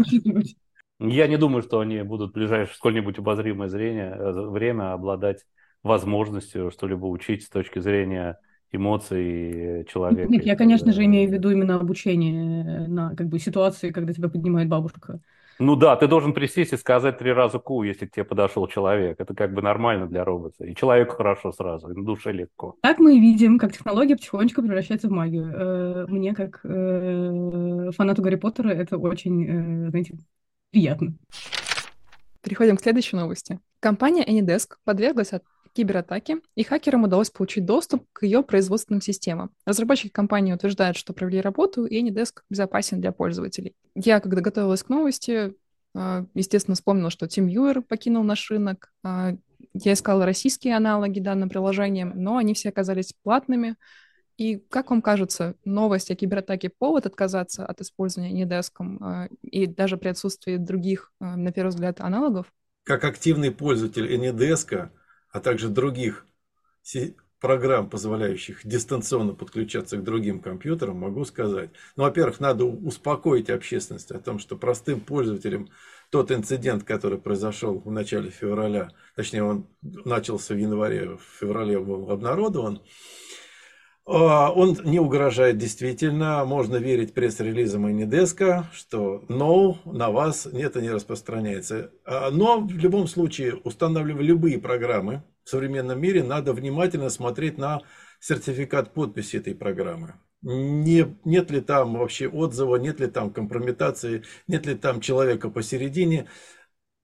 Я 1.03 1.27
не 1.27 1.37
думаю, 1.37 1.61
что 1.63 1.81
они 1.81 2.01
будут 2.01 2.31
в 2.31 2.33
ближайшее 2.33 2.75
сколь-нибудь 2.75 3.19
обозримое 3.19 3.67
зрение, 3.67 4.15
э, 4.17 4.31
время 4.49 4.93
обладать 4.93 5.45
возможностью 5.83 6.71
что-либо 6.71 7.05
учить 7.07 7.43
с 7.43 7.49
точки 7.49 7.79
зрения 7.79 8.39
эмоций 8.71 9.85
человека. 9.91 10.31
Нет, 10.31 10.45
я, 10.45 10.55
конечно 10.55 10.93
же, 10.93 11.03
имею 11.03 11.29
в 11.29 11.33
виду 11.33 11.51
именно 11.51 11.75
обучение 11.75 12.87
на 12.87 13.15
как 13.15 13.27
бы 13.27 13.37
ситуации, 13.37 13.91
когда 13.91 14.13
тебя 14.13 14.29
поднимает 14.29 14.69
бабушка. 14.69 15.19
Ну 15.59 15.75
да, 15.75 15.95
ты 15.95 16.07
должен 16.07 16.33
присесть 16.33 16.73
и 16.73 16.77
сказать 16.77 17.19
три 17.19 17.31
раза 17.31 17.59
ку, 17.59 17.83
если 17.83 18.07
к 18.07 18.11
тебе 18.11 18.23
подошел 18.23 18.65
человек. 18.67 19.19
Это 19.19 19.35
как 19.35 19.53
бы 19.53 19.61
нормально 19.61 20.07
для 20.07 20.23
робота. 20.23 20.65
И 20.65 20.73
человеку 20.73 21.15
хорошо 21.15 21.51
сразу, 21.51 21.91
и 21.91 21.95
на 21.95 22.03
душе 22.03 22.31
легко. 22.31 22.75
Так 22.81 22.99
мы 22.99 23.19
видим, 23.19 23.59
как 23.59 23.73
технология 23.73 24.15
потихонечку 24.15 24.61
превращается 24.61 25.09
в 25.09 25.11
магию. 25.11 25.51
Э, 25.53 26.05
мне, 26.07 26.33
как 26.33 26.61
э, 26.63 27.91
фанату 27.95 28.23
Гарри 28.23 28.35
Поттера, 28.35 28.69
это 28.69 28.97
очень, 28.97 29.89
знаете, 29.89 30.17
приятно. 30.73 31.13
Переходим 32.41 32.77
к 32.77 32.81
следующей 32.81 33.15
новости. 33.15 33.59
Компания 33.79 34.25
Anydesk 34.25 34.73
подверглась 34.83 35.31
от 35.31 35.43
кибератаки, 35.73 36.37
и 36.55 36.63
хакерам 36.63 37.03
удалось 37.03 37.29
получить 37.29 37.65
доступ 37.65 38.05
к 38.11 38.23
ее 38.23 38.43
производственным 38.43 39.01
системам. 39.01 39.51
Разработчики 39.65 40.09
компании 40.09 40.53
утверждают, 40.53 40.97
что 40.97 41.13
провели 41.13 41.41
работу, 41.41 41.85
и 41.85 42.03
Anydesk 42.03 42.41
безопасен 42.49 43.01
для 43.01 43.11
пользователей. 43.11 43.75
Я, 43.95 44.19
когда 44.19 44.41
готовилась 44.41 44.83
к 44.83 44.89
новости, 44.89 45.53
а, 45.95 46.25
естественно, 46.33 46.75
вспомнила, 46.75 47.11
что 47.11 47.27
TeamViewer 47.27 47.81
покинул 47.81 48.23
наш 48.23 48.49
рынок. 48.51 48.91
А, 49.03 49.35
я 49.73 49.93
искала 49.93 50.25
российские 50.25 50.75
аналоги 50.75 51.19
данным 51.19 51.49
приложениям, 51.49 52.13
но 52.15 52.37
они 52.37 52.53
все 52.53 52.69
оказались 52.69 53.13
платными, 53.23 53.75
и 54.37 54.57
как 54.57 54.89
вам 54.89 55.01
кажется, 55.01 55.55
новость 55.63 56.11
о 56.11 56.15
кибератаке 56.15 56.69
повод 56.69 57.05
отказаться 57.05 57.65
от 57.65 57.81
использования 57.81 58.31
недеском 58.31 59.03
э, 59.03 59.29
и 59.41 59.67
даже 59.67 59.97
при 59.97 60.09
отсутствии 60.09 60.57
других, 60.57 61.11
э, 61.19 61.25
на 61.25 61.51
первый 61.51 61.69
взгляд, 61.69 62.01
аналогов? 62.01 62.47
Как 62.83 63.03
активный 63.03 63.51
пользователь 63.51 64.11
Anydesk, 64.13 64.89
а 65.31 65.39
также 65.39 65.69
других 65.69 66.25
программ, 67.39 67.89
позволяющих 67.89 68.65
дистанционно 68.65 69.33
подключаться 69.33 69.97
к 69.97 70.03
другим 70.03 70.39
компьютерам, 70.39 70.99
могу 70.99 71.25
сказать. 71.25 71.71
Ну, 71.97 72.03
во-первых, 72.03 72.39
надо 72.39 72.63
успокоить 72.63 73.49
общественность 73.49 74.11
о 74.11 74.19
том, 74.19 74.39
что 74.39 74.55
простым 74.55 75.01
пользователям 75.01 75.69
тот 76.09 76.31
инцидент, 76.31 76.83
который 76.83 77.17
произошел 77.17 77.79
в 77.79 77.91
начале 77.91 78.29
февраля, 78.29 78.91
точнее, 79.15 79.43
он 79.43 79.67
начался 79.81 80.53
в 80.53 80.57
январе, 80.57 81.17
в 81.17 81.21
феврале 81.39 81.79
был 81.79 82.09
обнародован, 82.11 82.77
а, 82.77 82.81
он 84.05 84.77
не 84.83 84.99
угрожает 84.99 85.57
действительно, 85.57 86.43
можно 86.43 86.75
верить 86.75 87.13
пресс-релизам 87.13 87.87
и 87.87 87.93
Недеска, 87.93 88.69
что 88.73 89.23
no, 89.29 89.77
на 89.85 90.09
вас 90.09 90.45
это 90.45 90.81
не 90.81 90.89
распространяется. 90.89 91.91
А, 92.05 92.29
но 92.29 92.59
в 92.59 92.77
любом 92.77 93.07
случае, 93.07 93.55
устанавливая 93.55 94.23
любые 94.23 94.59
программы 94.59 95.23
в 95.45 95.49
современном 95.49 96.01
мире, 96.01 96.21
надо 96.21 96.51
внимательно 96.51 97.09
смотреть 97.09 97.57
на 97.57 97.81
сертификат 98.19 98.93
подписи 98.93 99.37
этой 99.37 99.55
программы. 99.55 100.15
Не, 100.41 101.15
нет 101.23 101.51
ли 101.51 101.61
там 101.61 101.97
вообще 101.97 102.27
отзыва, 102.27 102.75
нет 102.75 102.99
ли 102.99 103.07
там 103.07 103.31
компрометации, 103.31 104.23
нет 104.47 104.65
ли 104.65 104.75
там 104.75 104.99
человека 104.99 105.49
посередине 105.49 106.27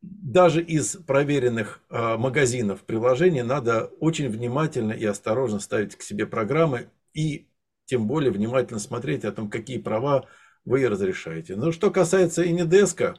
даже 0.02 0.62
из 0.62 0.96
проверенных 0.96 1.82
э, 1.90 2.18
магазинов 2.18 2.82
приложений 2.82 3.44
надо 3.44 3.86
очень 4.00 4.30
внимательно 4.30 4.94
и 4.94 5.06
осторожно 5.06 5.60
ставить 5.60 5.96
к 5.96 6.02
себе 6.02 6.26
программы 6.26 6.90
и 7.14 7.48
тем 7.86 8.08
более 8.08 8.32
внимательно 8.32 8.80
смотреть 8.80 9.26
о 9.26 9.32
том, 9.32 9.50
какие 9.50 9.80
права 9.80 10.26
вы 10.64 10.88
разрешаете. 10.88 11.56
Но 11.56 11.72
что 11.72 11.92
касается 11.92 12.44
Anydesk, 12.44 13.16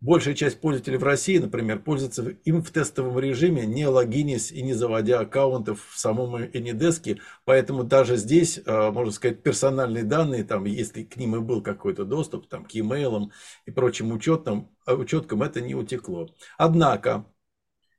большая 0.00 0.34
часть 0.34 0.60
пользователей 0.60 0.98
в 0.98 1.02
России, 1.02 1.38
например, 1.38 1.80
пользуются 1.80 2.28
им 2.44 2.62
в 2.62 2.70
тестовом 2.70 3.18
режиме, 3.18 3.66
не 3.66 3.86
логинясь 3.86 4.52
и 4.52 4.62
не 4.62 4.74
заводя 4.74 5.20
аккаунтов 5.20 5.86
в 5.90 5.98
самом 5.98 6.36
Anydesk, 6.36 7.18
поэтому 7.44 7.84
даже 7.84 8.16
здесь, 8.16 8.60
э, 8.64 8.90
можно 8.90 9.12
сказать, 9.12 9.42
персональные 9.42 10.04
данные, 10.04 10.44
там, 10.44 10.64
если 10.64 11.02
к 11.02 11.16
ним 11.16 11.36
и 11.36 11.40
был 11.40 11.62
какой-то 11.62 12.04
доступ, 12.04 12.48
там, 12.48 12.64
к 12.64 12.70
e-mail 12.72 13.30
и 13.66 13.70
прочим 13.70 14.12
учетам, 14.12 14.70
а 14.86 14.94
учеткам 14.94 15.42
это 15.42 15.60
не 15.60 15.74
утекло. 15.74 16.28
Однако, 16.56 17.26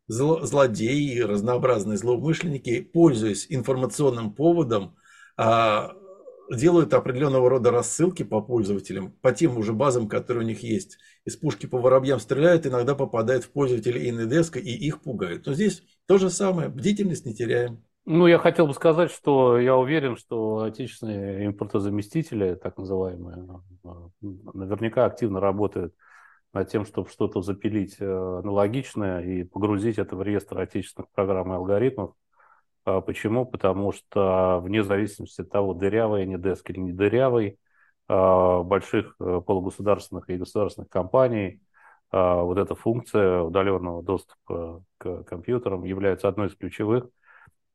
злодеи, 0.07 1.19
разнообразные 1.19 1.97
злоумышленники, 1.97 2.81
пользуясь 2.81 3.45
информационным 3.49 4.33
поводом, 4.33 4.95
а, 5.37 5.93
делают 6.51 6.93
определенного 6.93 7.49
рода 7.49 7.71
рассылки 7.71 8.23
по 8.23 8.41
пользователям, 8.41 9.11
по 9.21 9.31
тем 9.31 9.57
уже 9.57 9.73
базам, 9.73 10.07
которые 10.07 10.43
у 10.43 10.47
них 10.47 10.63
есть. 10.63 10.97
Из 11.25 11.35
пушки 11.35 11.65
по 11.65 11.77
воробьям 11.77 12.19
стреляют, 12.19 12.65
иногда 12.65 12.95
попадают 12.95 13.43
в 13.43 13.51
пользователей 13.51 14.09
Indedesk 14.09 14.59
и 14.59 14.71
их 14.71 15.01
пугают. 15.01 15.45
Но 15.45 15.53
здесь 15.53 15.83
то 16.07 16.17
же 16.17 16.29
самое, 16.29 16.69
бдительность 16.69 17.25
не 17.25 17.35
теряем. 17.35 17.83
Ну, 18.05 18.25
я 18.25 18.39
хотел 18.39 18.65
бы 18.65 18.73
сказать, 18.73 19.11
что 19.11 19.59
я 19.59 19.75
уверен, 19.75 20.17
что 20.17 20.61
отечественные 20.63 21.45
импортозаместители, 21.45 22.55
так 22.55 22.77
называемые, 22.77 23.61
наверняка 24.21 25.05
активно 25.05 25.39
работают 25.39 25.93
над 26.53 26.69
тем, 26.69 26.85
чтобы 26.85 27.09
что-то 27.09 27.41
запилить 27.41 27.97
э, 27.99 28.05
аналогичное 28.05 29.21
и 29.21 29.43
погрузить 29.43 29.99
это 29.99 30.15
в 30.15 30.23
реестр 30.23 30.59
отечественных 30.59 31.11
программ 31.11 31.51
и 31.51 31.55
алгоритмов. 31.55 32.13
А 32.89 33.01
почему? 33.01 33.45
Потому 33.45 33.91
что 33.91 34.59
вне 34.63 34.83
зависимости 34.83 35.41
от 35.41 35.49
того, 35.49 35.73
дырявый 35.73 36.23
они 36.23 36.37
деск 36.37 36.69
или 36.69 36.79
не 36.79 36.91
дырявый, 36.91 37.59
а, 38.07 38.63
больших 38.63 39.15
э, 39.19 39.41
полугосударственных 39.45 40.29
и 40.29 40.37
государственных 40.37 40.89
компаний 40.89 41.61
а, 42.09 42.41
вот 42.41 42.57
эта 42.57 42.73
функция 42.73 43.41
удаленного 43.41 44.01
доступа 44.01 44.83
к 44.97 45.23
компьютерам 45.25 45.83
является 45.83 46.27
одной 46.27 46.47
из 46.47 46.55
ключевых, 46.55 47.07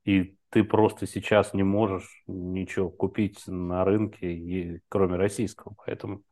и 0.05 0.37
ты 0.51 0.65
просто 0.65 1.07
сейчас 1.07 1.55
не 1.55 1.63
можешь 1.63 2.25
ничего 2.27 2.91
купить 2.91 3.47
на 3.47 3.85
рынке, 3.85 4.81
кроме 4.89 5.17
российского. 5.17 5.75
Поэтому 5.87 6.23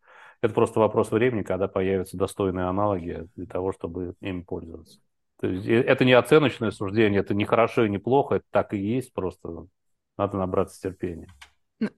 это 0.41 0.53
просто 0.55 0.81
вопрос 0.81 1.13
времени, 1.13 1.43
когда 1.43 1.69
появятся 1.69 2.17
достойные 2.17 2.67
аналоги 2.67 3.29
для 3.37 3.47
того, 3.47 3.73
чтобы 3.73 4.17
ими 4.21 4.43
пользоваться. 4.43 4.99
То 5.43 5.49
есть 5.49 5.67
э, 5.67 5.83
это 5.83 6.05
не 6.05 6.13
оценочное 6.13 6.71
суждение, 6.71 7.21
это 7.21 7.35
не 7.35 7.45
хорошо 7.45 7.85
и 7.85 7.91
не 7.91 7.99
плохо, 7.99 8.37
это 8.37 8.45
так 8.51 8.75
и 8.75 8.79
есть, 8.79 9.13
просто 9.13 9.67
надо 10.17 10.39
набраться 10.39 10.81
терпения. 10.81 11.27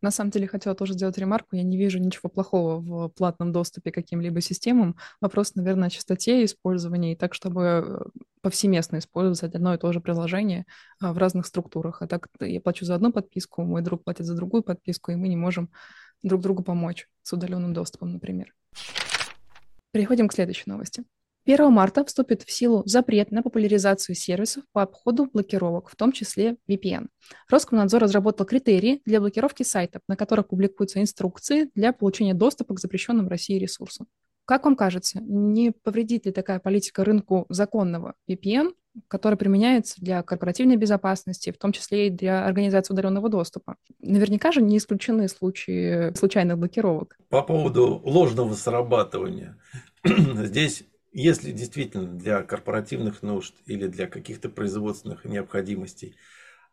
На 0.00 0.10
самом 0.10 0.30
деле 0.30 0.46
хотела 0.46 0.74
тоже 0.74 0.94
сделать 0.94 1.18
ремарку. 1.18 1.56
Я 1.56 1.62
не 1.62 1.76
вижу 1.76 1.98
ничего 1.98 2.30
плохого 2.30 2.80
в 2.80 3.08
платном 3.10 3.52
доступе 3.52 3.90
к 3.90 3.94
каким-либо 3.94 4.40
системам. 4.40 4.96
Вопрос, 5.20 5.56
наверное, 5.56 5.88
о 5.88 5.90
частоте 5.90 6.42
использования, 6.42 7.12
и 7.12 7.16
так, 7.16 7.34
чтобы 7.34 7.62
э, 7.62 8.20
повсеместно 8.40 8.96
использовать 8.96 9.54
одно 9.54 9.74
и 9.74 9.78
то 9.78 9.92
же 9.92 10.00
приложение 10.00 10.64
а, 10.98 11.12
в 11.12 11.18
разных 11.18 11.44
структурах. 11.44 12.00
А 12.00 12.06
так 12.06 12.28
я 12.40 12.62
плачу 12.62 12.86
за 12.86 12.94
одну 12.94 13.12
подписку, 13.12 13.60
мой 13.60 13.82
друг 13.82 14.04
платит 14.04 14.24
за 14.24 14.34
другую 14.34 14.62
подписку, 14.62 15.12
и 15.12 15.16
мы 15.16 15.28
не 15.28 15.36
можем 15.36 15.68
друг 16.22 16.40
другу 16.40 16.62
помочь 16.62 17.06
с 17.20 17.34
удаленным 17.34 17.74
доступом, 17.74 18.10
например. 18.10 18.54
Переходим 19.92 20.28
к 20.28 20.32
следующей 20.32 20.70
новости. 20.70 21.04
1 21.46 21.70
марта 21.70 22.04
вступит 22.04 22.42
в 22.42 22.50
силу 22.50 22.82
запрет 22.86 23.30
на 23.30 23.42
популяризацию 23.42 24.16
сервисов 24.16 24.64
по 24.72 24.82
обходу 24.82 25.28
блокировок, 25.30 25.90
в 25.90 25.96
том 25.96 26.10
числе 26.10 26.56
VPN. 26.68 27.08
Роскомнадзор 27.50 28.02
разработал 28.02 28.46
критерии 28.46 29.02
для 29.04 29.20
блокировки 29.20 29.62
сайтов, 29.62 30.02
на 30.08 30.16
которых 30.16 30.48
публикуются 30.48 31.00
инструкции 31.00 31.70
для 31.74 31.92
получения 31.92 32.34
доступа 32.34 32.74
к 32.74 32.80
запрещенным 32.80 33.26
в 33.26 33.28
России 33.28 33.58
ресурсам. 33.58 34.06
Как 34.46 34.64
вам 34.64 34.76
кажется, 34.76 35.20
не 35.20 35.70
повредит 35.70 36.26
ли 36.26 36.32
такая 36.32 36.60
политика 36.60 37.04
рынку 37.04 37.46
законного 37.48 38.14
VPN, 38.28 38.72
который 39.08 39.36
применяется 39.36 40.00
для 40.00 40.22
корпоративной 40.22 40.76
безопасности, 40.76 41.50
в 41.50 41.58
том 41.58 41.72
числе 41.72 42.06
и 42.06 42.10
для 42.10 42.46
организации 42.46 42.92
удаленного 42.92 43.28
доступа? 43.28 43.76
Наверняка 44.00 44.52
же 44.52 44.62
не 44.62 44.78
исключены 44.78 45.28
случаи 45.28 46.14
случайных 46.14 46.58
блокировок. 46.58 47.18
По 47.28 47.42
поводу 47.42 48.00
ложного 48.04 48.54
срабатывания. 48.54 49.58
Здесь 50.04 50.84
если 51.23 51.52
действительно 51.52 52.06
для 52.06 52.42
корпоративных 52.42 53.23
нужд 53.23 53.54
или 53.66 53.87
для 53.87 54.06
каких-то 54.06 54.49
производственных 54.49 55.25
необходимостей 55.25 56.16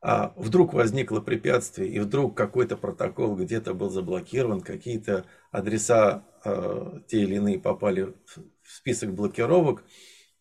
а 0.02 0.34
вдруг 0.36 0.74
возникло 0.74 1.22
препятствие, 1.22 1.90
и 1.90 2.00
вдруг 2.00 2.36
какой-то 2.36 2.76
протокол 2.76 3.36
где-то 3.36 3.76
был 3.76 3.92
заблокирован, 3.92 4.62
какие-то 4.62 5.26
адреса 5.52 6.26
э, 6.44 7.02
те 7.08 7.22
или 7.22 7.36
иные 7.36 7.60
попали 7.60 8.16
в 8.26 8.42
список 8.64 9.14
блокировок, 9.14 9.84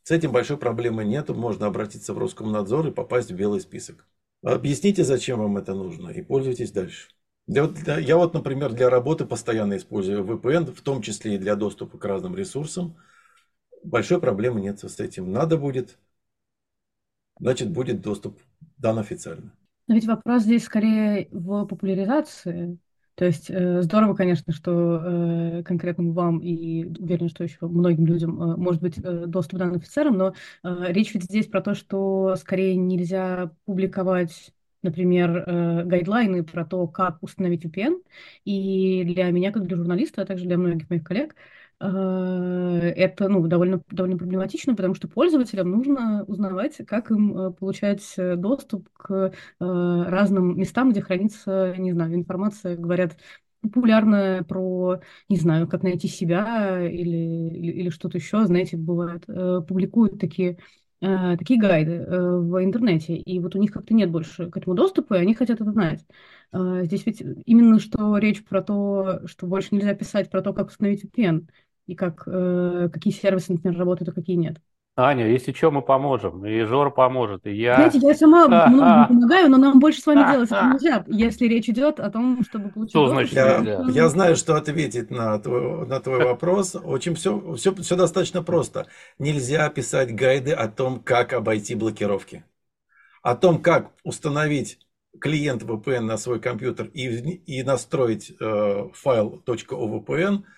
с 0.03 0.11
этим 0.11 0.33
большой 0.33 0.57
проблемы 0.57 1.05
нету, 1.05 1.35
можно 1.35 1.67
обратиться 1.67 2.15
в 2.15 2.19
Роскомнадзор 2.19 2.89
и 2.89 2.91
попасть 2.91 3.31
в 3.31 3.37
белый 3.37 3.61
список. 3.61 4.07
Объясните, 4.43 5.05
зачем 5.05 5.39
вам 5.39 5.59
это 5.59 5.75
нужно, 5.75 6.09
и 6.09 6.23
пользуйтесь 6.23 6.73
дальше. 6.73 7.09
Для, 7.47 7.67
для, 7.67 7.99
я 7.99 8.17
вот, 8.17 8.33
например, 8.33 8.73
для 8.73 8.89
работы 8.89 9.27
постоянно 9.27 9.77
использую 9.77 10.25
VPN, 10.25 10.73
в 10.73 10.81
том 10.81 11.03
числе 11.03 11.35
и 11.35 11.39
для 11.39 11.55
доступа 11.55 11.99
к 11.99 12.05
разным 12.07 12.35
ресурсам– 12.35 12.97
большой 13.85 14.21
проблемы 14.21 14.61
нет 14.61 14.81
с 14.81 15.01
этим. 15.01 15.33
Надо 15.33 15.57
будет, 15.57 15.99
значит, 17.39 17.71
будет 17.71 18.01
доступ 18.01 18.39
дан 18.79 18.99
официально. 18.99 19.53
Но 19.89 19.95
ведь 19.95 20.07
вопрос 20.07 20.43
здесь 20.43 20.65
скорее 20.65 21.29
в 21.33 21.67
популяризации. 21.67 22.79
То 23.17 23.25
есть 23.27 23.51
э, 23.51 23.83
здорово, 23.83 24.15
конечно, 24.15 24.53
что 24.53 25.01
э, 25.03 25.63
конкретно 25.65 26.13
вам 26.13 26.39
и 26.39 26.85
уверен, 26.99 27.29
что 27.29 27.45
еще 27.45 27.67
многим 27.67 28.07
людям 28.07 28.41
э, 28.41 28.57
может 28.57 28.81
быть 28.81 28.99
э, 28.99 29.27
доступ 29.27 29.59
дан 29.59 29.75
офицерам, 29.75 30.17
но 30.17 30.35
э, 30.63 30.85
речь 30.93 31.13
ведь 31.13 31.25
здесь 31.25 31.47
про 31.47 31.61
то, 31.61 31.75
что 31.75 32.35
скорее 32.37 32.77
нельзя 32.77 33.51
публиковать 33.67 34.53
например, 34.83 35.45
э, 35.47 35.85
гайдлайны 35.85 36.43
про 36.45 36.65
то, 36.65 36.87
как 36.87 37.23
установить 37.23 37.65
VPN. 37.65 38.03
И 38.45 39.05
для 39.05 39.31
меня, 39.31 39.53
как 39.53 39.67
для 39.67 39.77
журналиста, 39.77 40.23
а 40.23 40.25
также 40.25 40.47
для 40.47 40.57
многих 40.57 40.89
моих 40.89 41.05
коллег, 41.05 41.35
это 41.81 43.29
ну, 43.29 43.47
довольно, 43.47 43.81
довольно 43.91 44.19
проблематично, 44.19 44.75
потому 44.77 44.95
что 44.95 45.09
пользователям 45.09 45.71
нужно 45.71 46.25
узнавать, 46.27 46.77
как 46.87 47.11
им 47.11 47.37
э, 47.37 47.51
получать 47.53 48.03
э, 48.19 48.37
доступ 48.37 48.89
к 48.93 49.33
разным 49.59 50.59
местам, 50.59 50.91
где 50.91 51.01
хранится, 51.01 51.75
не 51.79 51.93
знаю, 51.93 52.15
информация, 52.15 52.77
говорят, 52.77 53.17
популярная 53.63 54.43
про, 54.43 55.01
не 55.29 55.37
знаю, 55.37 55.69
как 55.69 55.83
найти 55.83 56.07
себя 56.09 56.81
или, 56.87 57.17
или, 57.51 57.73
или 57.73 57.89
что-то 57.91 58.19
еще, 58.19 58.45
знаете, 58.47 58.77
бывает, 58.77 59.25
публикуют 59.27 60.19
такие 60.21 60.59
такие 61.01 61.59
гайды 61.59 62.05
в 62.07 62.63
интернете, 62.63 63.17
и 63.17 63.39
вот 63.41 63.55
у 63.55 63.59
них 63.59 63.73
как-то 63.73 63.95
нет 63.95 64.11
больше 64.11 64.51
к 64.51 64.57
этому 64.59 64.75
доступа, 64.77 65.15
и 65.15 65.21
они 65.23 65.35
хотят 65.35 65.59
это 65.63 65.73
знать. 65.73 66.05
Здесь 66.53 67.07
ведь 67.07 67.23
именно 67.47 67.79
что 67.79 68.19
речь 68.19 68.45
про 68.45 68.61
то, 68.63 69.21
что 69.27 69.47
больше 69.47 69.69
нельзя 69.75 69.95
писать 69.95 70.31
про 70.31 70.43
то, 70.43 70.53
как 70.53 70.69
установить 70.69 71.05
VPN 71.05 71.47
и 71.91 71.97
как, 71.97 72.23
э, 72.27 72.89
какие 72.93 73.13
сервисы, 73.13 73.53
например, 73.53 73.77
работают, 73.77 74.11
а 74.11 74.13
какие 74.13 74.37
нет. 74.37 74.59
Аня, 74.97 75.27
если 75.27 75.53
что, 75.53 75.71
мы 75.71 75.83
поможем. 75.83 76.45
И 76.47 76.63
Жор 76.63 76.93
поможет, 76.93 77.47
и 77.47 77.53
я. 77.53 77.77
Знаете, 77.77 77.99
я 77.99 78.15
сама 78.15 78.47
многим 78.47 79.09
помогаю, 79.09 79.51
но 79.51 79.57
нам 79.57 79.81
больше 79.81 80.01
с 80.01 80.07
вами 80.07 80.31
делать 80.31 80.51
это 80.53 80.71
нельзя, 80.73 81.05
если 81.09 81.47
речь 81.47 81.69
идет 81.69 81.99
о 81.99 82.11
том, 82.11 82.45
чтобы 82.45 82.69
получить... 82.69 82.93
Что 82.93 83.09
значит 83.09 83.33
я, 83.33 83.85
я 83.89 84.09
знаю, 84.09 84.37
что 84.37 84.55
ответить 84.55 85.11
на 85.11 85.39
твой, 85.39 85.87
на 85.87 86.01
твой 86.01 86.25
вопрос. 86.25 86.77
Очень 86.77 87.15
все, 87.15 87.55
все, 87.57 87.75
все 87.75 87.97
достаточно 87.97 88.43
просто. 88.43 88.87
Нельзя 89.19 89.69
писать 89.71 90.15
гайды 90.15 90.53
о 90.53 90.69
том, 90.69 91.01
как 91.01 91.33
обойти 91.33 91.75
блокировки. 91.75 92.45
О 93.23 93.35
том, 93.35 93.61
как 93.61 93.91
установить 94.05 94.79
клиент 95.21 95.63
VPN 95.63 96.01
на 96.01 96.19
свой 96.19 96.41
компьютер 96.41 96.87
и, 96.87 97.07
и 97.07 97.63
настроить 97.65 98.33
э, 98.39 98.89
файл 98.93 99.43
.ovpn– 99.45 100.45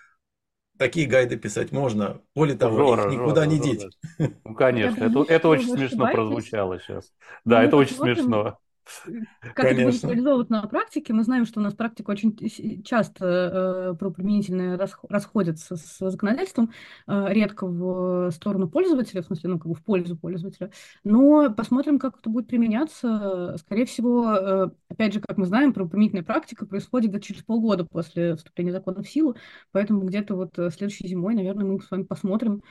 такие 0.78 1.06
гайды 1.06 1.36
писать 1.36 1.72
можно. 1.72 2.20
Более 2.34 2.56
того, 2.56 2.76
Жора, 2.76 3.04
их 3.04 3.20
никуда 3.20 3.44
Жора, 3.44 3.46
не 3.46 3.56
Жора. 3.56 3.68
деть. 3.68 3.98
Ну, 4.44 4.54
конечно, 4.54 5.04
это, 5.04 5.24
это 5.28 5.48
очень 5.48 5.68
смешно 5.68 6.10
прозвучало 6.10 6.78
сейчас. 6.80 7.12
Да, 7.44 7.62
это 7.62 7.76
очень 7.76 7.96
смешно. 7.96 8.58
Как 9.40 9.54
Конечно. 9.54 9.80
это 9.80 9.90
будет 9.90 10.04
реализовывать 10.04 10.50
на 10.50 10.62
практике? 10.66 11.12
Мы 11.12 11.22
знаем, 11.22 11.46
что 11.46 11.60
у 11.60 11.62
нас 11.62 11.74
практика 11.74 12.10
очень 12.10 12.82
часто 12.82 13.92
э, 13.92 13.94
правоприменительная 13.98 14.78
расходится 15.08 15.76
с 15.76 15.98
законодательством, 16.10 16.72
э, 17.06 17.26
редко 17.28 17.66
в 17.66 18.30
сторону 18.32 18.68
пользователя, 18.68 19.22
в 19.22 19.26
смысле, 19.26 19.50
ну, 19.50 19.58
как 19.58 19.68
бы 19.68 19.74
в 19.74 19.82
пользу 19.82 20.16
пользователя. 20.16 20.70
Но 21.04 21.52
посмотрим, 21.52 21.98
как 21.98 22.18
это 22.18 22.30
будет 22.30 22.48
применяться. 22.48 23.56
Скорее 23.58 23.86
всего, 23.86 24.34
э, 24.34 24.70
опять 24.88 25.14
же, 25.14 25.20
как 25.20 25.36
мы 25.36 25.46
знаем, 25.46 25.72
правоприменительная 25.72 26.24
практика 26.24 26.66
происходит 26.66 27.10
где-то 27.10 27.24
через 27.24 27.42
полгода 27.42 27.84
после 27.84 28.36
вступления 28.36 28.72
закона 28.72 29.02
в 29.02 29.08
силу, 29.08 29.36
поэтому 29.70 30.02
где-то 30.02 30.34
вот 30.34 30.58
э, 30.58 30.70
следующей 30.70 31.06
зимой, 31.06 31.34
наверное, 31.34 31.64
мы 31.64 31.80
с 31.80 31.90
вами 31.90 32.02
посмотрим, 32.02 32.62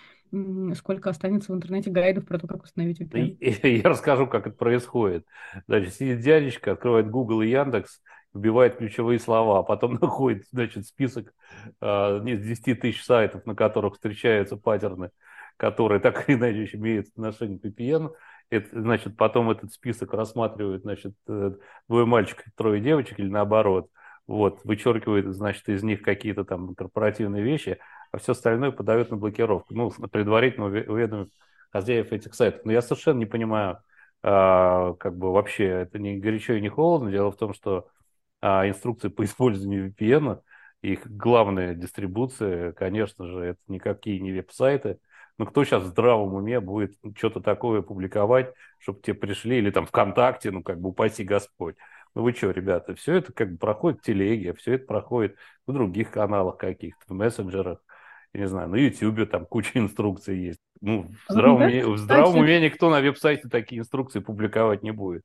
сколько 0.76 1.10
останется 1.10 1.52
в 1.52 1.56
интернете 1.56 1.90
гайдов 1.90 2.26
про 2.26 2.40
то, 2.40 2.48
как 2.48 2.64
установить 2.64 3.02
VPN. 3.02 3.38
Я 3.68 3.90
расскажу, 3.90 4.28
как 4.28 4.48
это 4.48 4.56
происходит. 4.56 5.26
Значит, 5.68 5.94
сидит 5.94 6.22
дядечка, 6.22 6.72
открывает 6.72 7.10
Google 7.10 7.42
и 7.42 7.50
Яндекс, 7.50 8.02
вбивает 8.34 8.78
ключевые 8.78 9.20
слова, 9.20 9.60
а 9.60 9.64
потом 9.64 9.94
находит, 10.02 10.46
значит, 10.52 10.86
список 10.86 11.34
э, 11.82 11.86
из 11.86 12.46
10 12.46 12.80
тысяч 12.80 13.04
сайтов, 13.04 13.46
на 13.46 13.56
которых 13.56 13.96
встречаются 13.96 14.58
паттерны, 14.58 15.12
которые 15.58 16.00
так 16.00 16.30
или 16.30 16.38
иначе 16.38 16.78
имеют 16.78 17.08
отношение 17.10 17.60
к 17.60 17.66
VPN. 17.66 18.12
Это, 18.50 18.82
значит, 18.82 19.16
потом 19.16 19.50
этот 19.50 19.72
список 19.72 20.14
рассматривают, 20.14 20.84
значит, 20.84 21.14
э, 21.28 21.52
двое 21.88 22.06
мальчиков, 22.06 22.46
трое 22.56 22.82
девочек 22.82 23.20
или 23.20 23.30
наоборот. 23.30 23.90
Вот, 24.28 24.64
вычеркивает, 24.64 25.34
значит, 25.34 25.68
из 25.68 25.84
них 25.84 26.04
какие-то 26.04 26.46
там 26.46 26.74
корпоративные 26.76 27.44
вещи, 27.44 27.80
а 28.12 28.18
все 28.18 28.34
остальное 28.34 28.72
подает 28.72 29.12
на 29.12 29.18
блокировку. 29.18 29.74
Ну, 29.74 29.92
предварительно 30.12 30.66
уведомив 30.68 31.30
хозяев 31.72 32.12
этих 32.12 32.34
сайтов. 32.36 32.66
Но 32.66 32.72
я 32.72 32.82
совершенно 32.82 33.20
не 33.20 33.26
понимаю, 33.26 33.80
а, 34.24 34.94
как 34.96 35.18
бы 35.18 35.32
вообще 35.32 35.66
это 35.66 36.00
не 36.00 36.18
горячо 36.18 36.54
и 36.54 36.62
не 36.62 36.70
холодно. 36.70 37.12
Дело 37.12 37.32
в 37.32 37.38
том, 37.38 37.54
что 37.54 37.88
а 38.42 38.68
инструкции 38.68 39.10
по 39.10 39.24
использованию 39.24 39.90
VPN, 39.90 40.42
их 40.82 41.06
главная 41.06 41.76
дистрибуция, 41.76 42.72
конечно 42.74 43.28
же, 43.28 43.40
это 43.40 43.60
никакие 43.68 44.20
не 44.20 44.32
веб-сайты. 44.32 45.00
Но 45.38 45.46
кто 45.46 45.64
сейчас 45.64 45.84
в 45.84 45.88
здравом 45.88 46.34
уме 46.34 46.60
будет 46.60 46.96
что-то 47.16 47.40
такое 47.40 47.82
публиковать, 47.82 48.54
чтобы 48.80 49.02
тебе 49.02 49.14
пришли, 49.16 49.58
или 49.60 49.70
там 49.72 49.86
ВКонтакте, 49.86 50.52
ну, 50.52 50.64
как 50.64 50.80
бы 50.80 50.90
упаси 50.90 51.24
Господь. 51.24 51.76
Ну 52.14 52.24
вы 52.24 52.34
что, 52.34 52.52
ребята, 52.52 52.94
все 52.96 53.16
это 53.16 53.32
как 53.32 53.54
бы 53.54 53.58
проходит 53.58 54.00
в 54.00 54.04
телеге, 54.04 54.54
все 54.54 54.74
это 54.74 54.86
проходит 54.86 55.36
в 55.66 55.72
других 55.72 56.12
каналах 56.12 56.58
каких-то, 56.58 57.06
в 57.08 57.12
мессенджерах, 57.12 57.80
я 58.34 58.42
не 58.42 58.48
знаю, 58.48 58.70
на 58.70 58.76
Ютьюбе 58.76 59.26
там 59.26 59.46
куча 59.46 59.72
инструкций 59.80 60.38
есть. 60.38 60.60
Ну, 60.80 61.12
в 61.28 61.32
здравом, 61.32 61.62
уме, 61.62 61.86
в 61.86 61.98
здравом 61.98 62.40
уме 62.40 62.60
никто 62.60 62.90
на 62.90 63.02
веб-сайте 63.02 63.48
такие 63.50 63.80
инструкции 63.80 64.20
публиковать 64.20 64.84
не 64.84 64.92
будет. 64.92 65.24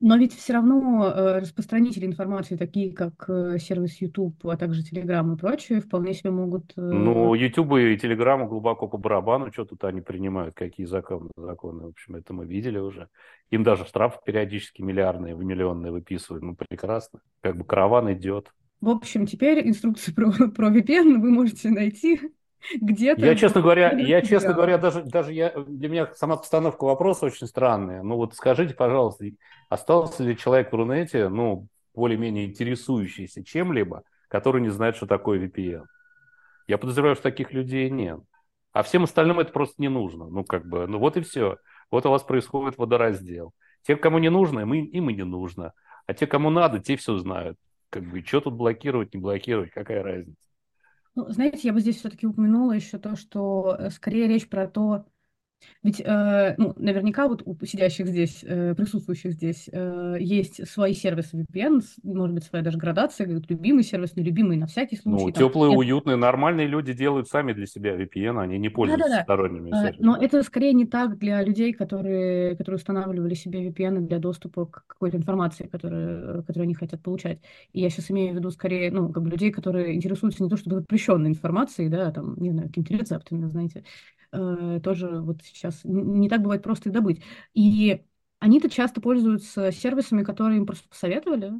Но 0.00 0.16
ведь 0.16 0.32
все 0.32 0.52
равно 0.52 1.06
э, 1.06 1.38
распространители 1.40 2.06
информации, 2.06 2.56
такие 2.56 2.94
как 2.94 3.28
э, 3.28 3.58
сервис 3.58 4.00
YouTube, 4.00 4.46
а 4.46 4.56
также 4.56 4.82
Telegram 4.82 5.34
и 5.34 5.36
прочее, 5.36 5.80
вполне 5.80 6.14
себе 6.14 6.30
могут... 6.30 6.72
Э... 6.76 6.80
Ну, 6.80 7.34
YouTube 7.34 7.72
и 7.72 7.96
Telegram 7.96 8.46
глубоко 8.46 8.86
по 8.86 8.96
барабану, 8.96 9.52
что 9.52 9.64
тут 9.64 9.82
они 9.82 10.00
принимают, 10.00 10.54
какие 10.54 10.86
законы, 10.86 11.30
законы. 11.36 11.86
В 11.86 11.88
общем, 11.88 12.14
это 12.14 12.32
мы 12.32 12.46
видели 12.46 12.78
уже. 12.78 13.08
Им 13.50 13.64
даже 13.64 13.84
штрафы 13.86 14.20
периодически 14.24 14.82
миллиардные, 14.82 15.34
миллионные 15.34 15.90
выписывают. 15.90 16.44
Ну, 16.44 16.54
прекрасно. 16.54 17.20
Как 17.40 17.56
бы 17.56 17.64
караван 17.64 18.12
идет. 18.12 18.52
В 18.80 18.88
общем, 18.88 19.26
теперь 19.26 19.66
инструкции 19.68 20.12
про, 20.12 20.30
про 20.50 20.70
VPN 20.70 21.18
вы 21.20 21.30
можете 21.30 21.70
найти 21.70 22.20
где-то. 22.80 23.24
Я, 23.24 23.34
честно 23.34 23.60
говоря, 23.60 23.92
я, 23.92 24.22
честно 24.22 24.52
говоря, 24.52 24.78
даже, 24.78 25.02
даже 25.02 25.32
я, 25.32 25.50
для 25.50 25.88
меня 25.88 26.12
сама 26.14 26.36
постановка 26.36 26.84
вопроса 26.84 27.26
очень 27.26 27.46
странная. 27.46 28.02
Ну 28.02 28.16
вот 28.16 28.34
скажите, 28.34 28.74
пожалуйста, 28.74 29.26
остался 29.68 30.22
ли 30.22 30.36
человек 30.36 30.72
в 30.72 30.76
Рунете, 30.76 31.28
ну, 31.28 31.66
более-менее 31.94 32.46
интересующийся 32.46 33.44
чем-либо, 33.44 34.02
который 34.28 34.60
не 34.60 34.68
знает, 34.68 34.96
что 34.96 35.06
такое 35.06 35.40
VPN? 35.40 35.84
Я 36.66 36.78
подозреваю, 36.78 37.14
что 37.14 37.24
таких 37.24 37.52
людей 37.52 37.90
нет. 37.90 38.20
А 38.72 38.82
всем 38.82 39.04
остальным 39.04 39.40
это 39.40 39.52
просто 39.52 39.76
не 39.78 39.88
нужно. 39.88 40.26
Ну, 40.26 40.44
как 40.44 40.68
бы, 40.68 40.86
ну 40.86 40.98
вот 40.98 41.16
и 41.16 41.22
все. 41.22 41.56
Вот 41.90 42.04
у 42.06 42.10
вас 42.10 42.22
происходит 42.22 42.78
водораздел. 42.78 43.52
Те, 43.82 43.96
кому 43.96 44.18
не 44.18 44.28
нужно, 44.28 44.60
им, 44.60 44.72
им 44.72 45.10
и 45.10 45.14
не 45.14 45.24
нужно. 45.24 45.72
А 46.06 46.14
те, 46.14 46.26
кому 46.26 46.50
надо, 46.50 46.78
те 46.78 46.96
все 46.96 47.16
знают. 47.16 47.56
Как 47.90 48.04
бы, 48.04 48.22
что 48.22 48.40
тут 48.40 48.54
блокировать, 48.54 49.14
не 49.14 49.20
блокировать, 49.20 49.70
какая 49.70 50.02
разница? 50.02 50.48
Ну, 51.14 51.28
знаете, 51.30 51.60
я 51.62 51.72
бы 51.72 51.80
здесь 51.80 51.96
все-таки 51.96 52.26
упомянула 52.26 52.72
еще 52.72 52.98
то, 52.98 53.16
что 53.16 53.76
э, 53.78 53.90
скорее 53.90 54.28
речь 54.28 54.48
про 54.48 54.68
то, 54.68 55.06
ведь, 55.82 56.00
э, 56.04 56.54
ну, 56.58 56.74
наверняка 56.76 57.28
вот 57.28 57.42
у 57.44 57.56
сидящих 57.64 58.08
здесь, 58.08 58.40
э, 58.42 58.74
присутствующих 58.74 59.32
здесь, 59.32 59.68
э, 59.72 60.16
есть 60.18 60.68
свои 60.68 60.92
сервисы 60.92 61.36
VPN, 61.36 61.82
может 62.02 62.34
быть, 62.34 62.44
своя 62.44 62.64
даже 62.64 62.78
градация, 62.78 63.26
говорят, 63.26 63.48
любимый 63.48 63.84
сервис, 63.84 64.16
нелюбимый, 64.16 64.56
на 64.56 64.66
всякий 64.66 64.96
случай. 64.96 65.26
Ну, 65.26 65.30
там, 65.30 65.48
теплые, 65.48 65.70
нет. 65.70 65.78
уютные, 65.78 66.16
нормальные 66.16 66.66
люди 66.66 66.92
делают 66.92 67.28
сами 67.28 67.52
для 67.52 67.66
себя 67.66 67.96
VPN, 67.96 68.40
они 68.40 68.58
не 68.58 68.68
пользуются 68.68 69.06
Да-да-да. 69.08 69.22
сторонними 69.22 69.70
сервисами. 69.70 70.04
Но 70.04 70.16
это 70.16 70.42
скорее 70.42 70.72
не 70.72 70.86
так 70.86 71.18
для 71.18 71.42
людей, 71.42 71.72
которые, 71.72 72.56
которые 72.56 72.76
устанавливали 72.76 73.34
себе 73.34 73.68
VPN 73.68 74.00
для 74.08 74.18
доступа 74.18 74.66
к 74.66 74.84
какой-то 74.86 75.16
информации, 75.16 75.66
которую, 75.66 76.42
которую 76.42 76.64
они 76.64 76.74
хотят 76.74 77.02
получать. 77.02 77.38
И 77.72 77.80
я 77.80 77.90
сейчас 77.90 78.10
имею 78.10 78.32
в 78.32 78.36
виду 78.36 78.50
скорее, 78.50 78.90
ну, 78.90 79.12
как 79.12 79.22
бы 79.22 79.30
людей, 79.30 79.50
которые 79.52 79.94
интересуются 79.94 80.42
не 80.42 80.50
то 80.50 80.56
чтобы 80.56 80.76
запрещенной 80.76 81.30
информацией, 81.30 81.88
да, 81.88 82.10
там, 82.10 82.36
не 82.38 82.50
знаю, 82.50 82.68
какими-то 82.68 82.94
рецептами, 82.94 83.46
знаете, 83.46 83.80
э, 83.80 84.17
тоже 84.30 85.20
вот 85.20 85.42
сейчас 85.42 85.80
не 85.84 86.28
так 86.28 86.42
бывает 86.42 86.62
просто 86.62 86.88
их 86.88 86.94
добыть. 86.94 87.22
И 87.54 88.02
они-то 88.38 88.70
часто 88.70 89.00
пользуются 89.00 89.72
сервисами, 89.72 90.22
которые 90.22 90.58
им 90.58 90.66
просто 90.66 90.88
посоветовали. 90.88 91.52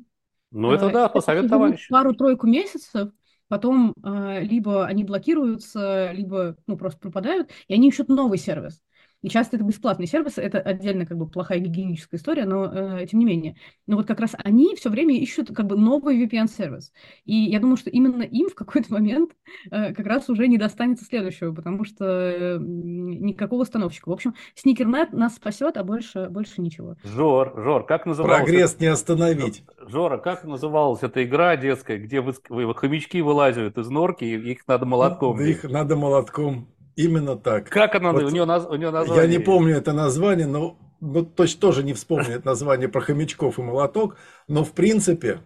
Ну, 0.50 0.72
это 0.72 0.87
э, 0.87 0.92
да, 0.92 1.09
посоветовали. 1.09 1.78
Пару-тройку 1.88 2.46
месяцев, 2.46 3.11
потом 3.48 3.94
э, 4.02 4.42
либо 4.42 4.87
они 4.87 5.04
блокируются, 5.04 6.12
либо 6.12 6.57
ну, 6.66 6.76
просто 6.76 7.00
пропадают, 7.00 7.50
и 7.66 7.74
они 7.74 7.88
ищут 7.88 8.09
новый 8.09 8.38
сервис. 8.38 8.81
И 9.22 9.28
часто 9.28 9.57
это 9.57 9.64
бесплатный 9.64 10.07
сервис, 10.07 10.38
это 10.38 10.61
отдельно 10.61 11.04
как 11.04 11.18
бы 11.18 11.26
плохая 11.26 11.59
гигиеническая 11.59 12.18
история, 12.18 12.44
но 12.44 12.66
э, 13.00 13.07
тем 13.07 13.18
не 13.18 13.24
менее. 13.24 13.57
Но 13.87 13.96
вот 13.96 14.07
как 14.07 14.20
раз 14.20 14.33
они 14.44 14.76
все 14.76 14.90
время 14.90 15.18
ищут 15.18 15.54
как 15.54 15.66
бы 15.66 15.76
новый 15.76 16.24
VPN-сервис. 16.24 16.92
И 17.24 17.35
я 17.35 17.59
думаю, 17.59 17.76
что 17.76 17.90
именно 17.90 18.22
им 18.22 18.48
в 18.48 18.54
какой-то 18.54 18.92
момент 18.92 19.33
э, 19.72 19.92
как 19.92 20.07
раз 20.07 20.28
уже 20.28 20.46
не 20.46 20.57
достанется 20.57 21.04
следующего, 21.04 21.52
потому 21.52 21.85
что 21.85 22.04
э, 22.04 22.59
никакого 22.61 23.62
установщика. 23.62 24.09
В 24.09 24.12
общем, 24.12 24.35
сникернет 24.54 25.12
нас 25.12 25.35
спасет, 25.35 25.76
а 25.78 25.83
больше, 25.83 26.28
больше 26.31 26.61
ничего. 26.61 26.94
Жор, 27.02 27.54
Жор, 27.57 27.87
как 27.87 28.07
называлась... 28.07 28.44
Прогресс 28.44 28.78
не 28.78 28.87
остановить. 28.87 29.64
Жора, 29.81 30.18
как 30.18 30.44
называлась 30.44 31.02
эта 31.02 31.24
игра 31.24 31.57
детская, 31.57 31.98
где 31.98 32.20
вы, 32.20 32.35
вы, 32.48 32.72
хомячки 32.74 33.20
вылазят 33.20 33.78
из 33.78 33.88
норки, 33.88 34.24
и 34.24 34.52
их 34.52 34.68
надо 34.68 34.87
молотком? 34.87 35.40
Их 35.40 35.64
надо 35.64 35.96
молотком 35.96 36.68
Именно 36.98 37.37
так. 37.37 37.68
Как 37.68 37.94
она? 37.94 38.11
Вот 38.11 38.24
у, 38.24 38.28
нее, 38.30 38.42
у 38.42 38.74
нее 38.74 38.90
название? 38.90 39.22
Я 39.22 39.30
не 39.30 39.38
помню 39.38 39.76
это 39.76 39.92
название, 39.92 40.48
но 40.48 40.76
ну, 41.00 41.24
точно 41.24 41.61
тоже 41.61 41.84
не 41.84 41.92
вспомню 41.94 42.34
это 42.34 42.46
название 42.46 42.88
про 42.88 43.00
хомячков 43.00 43.61
и 43.61 43.62
молоток, 43.62 44.16
но 44.48 44.64
в 44.64 44.72
принципе 44.72 45.38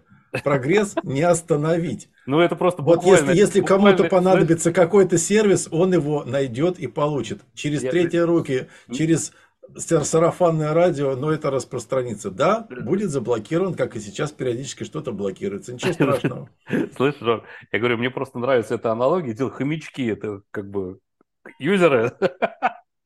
прогресс 0.45 0.95
не 1.03 1.21
остановить. 1.21 2.09
Ну 2.25 2.41
это 2.41 2.57
просто 2.57 2.81
Вот 2.81 3.05
если, 3.05 3.37
если 3.37 3.61
кому-то 3.61 4.05
понадобится 4.05 4.73
какой-то 4.73 5.19
сервис, 5.19 5.69
он 5.71 5.93
его 5.93 6.25
найдет 6.25 6.79
и 6.79 6.87
получит. 6.87 7.43
Через 7.53 7.83
третьи 7.83 8.17
руки, 8.17 8.69
через 8.91 9.35
сарафанное 9.77 10.73
радио, 10.73 11.17
но 11.17 11.33
это 11.33 11.51
распространится. 11.51 12.31
Да, 12.31 12.67
будет 12.71 13.11
заблокирован, 13.11 13.75
как 13.75 13.95
и 13.95 14.01
сейчас 14.01 14.33
периодически 14.33 14.85
что-то 14.85 15.13
блокируется. 15.13 15.75
Ничего 15.75 15.93
страшного. 15.93 16.49
Слышишь, 16.97 17.21
Жор, 17.21 17.45
я 17.73 17.79
говорю, 17.79 17.99
мне 17.99 18.09
просто 18.09 18.39
нравится 18.39 18.77
эта 18.77 18.91
аналогия. 18.91 19.37
Хомячки, 19.51 20.07
это 20.07 20.41
как 20.51 20.71
бы 20.71 20.99
юзеры 21.59 22.13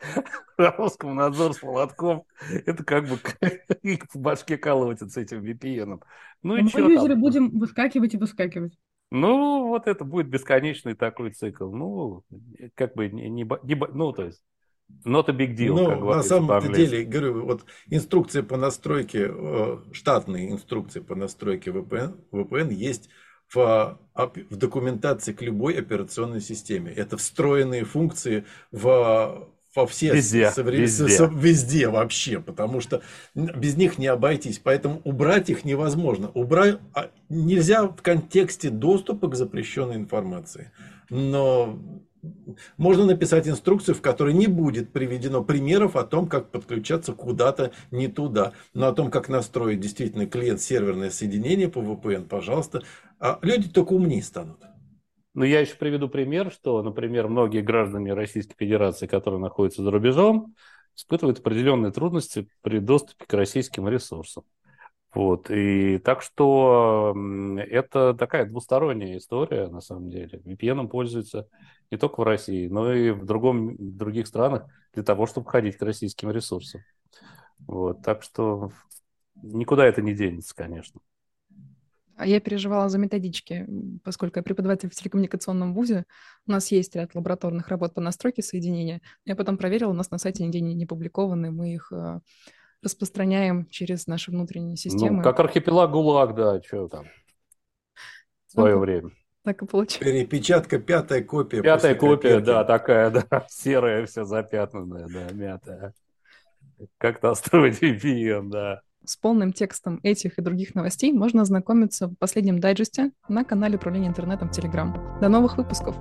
Роскомнадзор 0.56 1.54
с 1.54 1.62
молотком, 1.62 2.24
это 2.50 2.84
как 2.84 3.08
бы 3.08 3.18
их 3.82 4.00
в 4.12 4.18
башке 4.18 4.56
колотится 4.56 5.20
этим 5.20 5.42
VPN. 5.42 6.00
Ну 6.42 6.56
и 6.56 6.62
Мы 6.62 6.70
юзеры 6.70 7.14
там? 7.14 7.20
будем 7.20 7.58
выскакивать 7.58 8.14
и 8.14 8.18
выскакивать. 8.18 8.78
Ну, 9.10 9.68
вот 9.68 9.86
это 9.86 10.04
будет 10.04 10.28
бесконечный 10.28 10.94
такой 10.94 11.30
цикл. 11.30 11.70
Ну, 11.70 12.24
как 12.74 12.94
бы 12.94 13.08
не, 13.08 13.28
не, 13.28 13.42
не 13.62 13.74
ну, 13.92 14.12
то 14.12 14.24
есть 14.24 14.42
Not 15.04 15.28
a 15.28 15.32
big 15.32 15.56
deal, 15.56 15.74
ну, 15.74 15.86
как 15.86 16.00
на 16.00 16.22
самом 16.22 16.72
деле, 16.72 17.04
говорю, 17.04 17.44
вот 17.44 17.64
инструкции 17.90 18.40
по 18.40 18.56
настройке, 18.56 19.28
э, 19.28 19.78
штатные 19.92 20.52
инструкции 20.52 21.00
по 21.00 21.16
настройке 21.16 21.70
VPN, 21.70 22.16
VPN 22.30 22.72
есть 22.72 23.08
в, 23.48 23.98
в 24.14 24.56
документации 24.56 25.32
к 25.32 25.42
любой 25.42 25.78
операционной 25.78 26.40
системе. 26.40 26.92
Это 26.92 27.16
встроенные 27.16 27.84
функции 27.84 28.44
в 28.72 29.48
во 29.76 29.86
все 29.86 30.14
везде, 30.14 30.50
соврем... 30.50 30.80
везде. 30.80 31.30
везде 31.34 31.88
вообще, 31.88 32.40
потому 32.40 32.80
что 32.80 33.02
без 33.34 33.76
них 33.76 33.98
не 33.98 34.06
обойтись. 34.06 34.58
Поэтому 34.58 35.02
убрать 35.04 35.50
их 35.50 35.64
невозможно. 35.64 36.30
Убрать 36.32 36.78
а, 36.94 37.10
нельзя 37.28 37.86
в 37.86 38.00
контексте 38.00 38.70
доступа 38.70 39.28
к 39.28 39.34
запрещенной 39.34 39.96
информации. 39.96 40.72
Но 41.10 41.78
можно 42.76 43.04
написать 43.04 43.48
инструкцию, 43.48 43.94
в 43.94 44.00
которой 44.00 44.34
не 44.34 44.46
будет 44.46 44.92
приведено 44.92 45.42
примеров 45.44 45.96
о 45.96 46.04
том, 46.04 46.28
как 46.28 46.50
подключаться 46.50 47.12
куда-то 47.12 47.72
не 47.90 48.08
туда. 48.08 48.52
Но 48.74 48.88
о 48.88 48.92
том, 48.92 49.10
как 49.10 49.28
настроить 49.28 49.80
действительно 49.80 50.26
клиент-серверное 50.26 51.10
соединение 51.10 51.68
по 51.68 51.80
VPN, 51.80 52.26
пожалуйста. 52.26 52.82
А 53.18 53.38
люди 53.42 53.68
только 53.68 53.92
умнее 53.92 54.22
станут. 54.22 54.58
Ну, 55.34 55.44
я 55.44 55.60
еще 55.60 55.74
приведу 55.76 56.08
пример, 56.08 56.50
что, 56.50 56.82
например, 56.82 57.28
многие 57.28 57.60
граждане 57.60 58.14
Российской 58.14 58.56
Федерации, 58.56 59.06
которые 59.06 59.38
находятся 59.38 59.82
за 59.82 59.90
рубежом, 59.90 60.54
испытывают 60.96 61.40
определенные 61.40 61.92
трудности 61.92 62.48
при 62.62 62.78
доступе 62.78 63.26
к 63.26 63.32
российским 63.34 63.86
ресурсам. 63.86 64.44
Вот. 65.16 65.50
И 65.50 65.96
так 65.96 66.20
что 66.20 67.16
это 67.56 68.12
такая 68.12 68.44
двусторонняя 68.44 69.16
история, 69.16 69.66
на 69.68 69.80
самом 69.80 70.10
деле. 70.10 70.42
VPN 70.44 70.88
пользуется 70.88 71.48
не 71.90 71.96
только 71.96 72.20
в 72.20 72.24
России, 72.24 72.68
но 72.68 72.92
и 72.92 73.12
в, 73.12 73.24
другом, 73.24 73.76
в 73.76 73.96
других 73.96 74.26
странах 74.26 74.66
для 74.92 75.02
того, 75.02 75.26
чтобы 75.26 75.50
ходить 75.50 75.78
к 75.78 75.82
российским 75.82 76.30
ресурсам. 76.30 76.82
Вот. 77.66 78.02
Так 78.02 78.22
что 78.22 78.70
никуда 79.36 79.86
это 79.86 80.02
не 80.02 80.12
денется, 80.12 80.54
конечно. 80.54 81.00
А 82.18 82.26
я 82.26 82.38
переживала 82.38 82.90
за 82.90 82.98
методички, 82.98 83.66
поскольку 84.04 84.38
я 84.38 84.42
преподаватель 84.42 84.90
в 84.90 84.94
телекоммуникационном 84.94 85.72
вузе. 85.72 86.04
У 86.46 86.50
нас 86.50 86.70
есть 86.70 86.94
ряд 86.94 87.14
лабораторных 87.14 87.68
работ 87.68 87.94
по 87.94 88.02
настройке 88.02 88.42
соединения. 88.42 89.00
Я 89.24 89.34
потом 89.34 89.56
проверила, 89.56 89.92
у 89.92 89.94
нас 89.94 90.10
на 90.10 90.18
сайте 90.18 90.44
нигде 90.44 90.60
не, 90.60 90.74
не 90.74 90.84
публикованы. 90.84 91.50
Мы 91.50 91.72
их 91.72 91.90
э, 91.90 92.20
распространяем 92.86 93.66
через 93.68 94.06
наши 94.06 94.30
внутренние 94.30 94.70
ну, 94.70 94.76
системы. 94.76 95.16
Ну, 95.18 95.22
как 95.22 95.38
архипелаг 95.40 95.90
ГУЛАГ, 95.90 96.34
да, 96.34 96.62
что 96.62 96.88
там 96.88 97.06
в 98.46 98.52
свое 98.52 98.74
ну, 98.74 98.80
время. 98.80 99.10
Так 99.44 99.62
и 99.62 99.66
получилось. 99.66 100.04
Перепечатка, 100.04 100.78
пятая 100.78 101.22
копия. 101.22 101.62
Пятая 101.62 101.94
копия, 101.94 102.40
да, 102.40 102.64
такая, 102.64 103.10
да, 103.10 103.46
серая 103.48 104.06
вся 104.06 104.24
запятнанная, 104.24 105.06
да, 105.08 105.32
мятая. 105.32 105.94
Как 106.98 107.22
настроить 107.22 107.82
VPN, 107.82 108.48
да. 108.50 108.80
С 109.04 109.16
полным 109.16 109.52
текстом 109.52 110.00
этих 110.02 110.38
и 110.38 110.42
других 110.42 110.74
новостей 110.74 111.12
можно 111.12 111.42
ознакомиться 111.42 112.08
в 112.08 112.16
последнем 112.16 112.58
дайджесте 112.58 113.12
на 113.28 113.44
канале 113.44 113.76
управления 113.76 114.08
интернетом 114.08 114.50
Telegram. 114.50 115.20
До 115.20 115.28
новых 115.28 115.58
выпусков! 115.58 115.96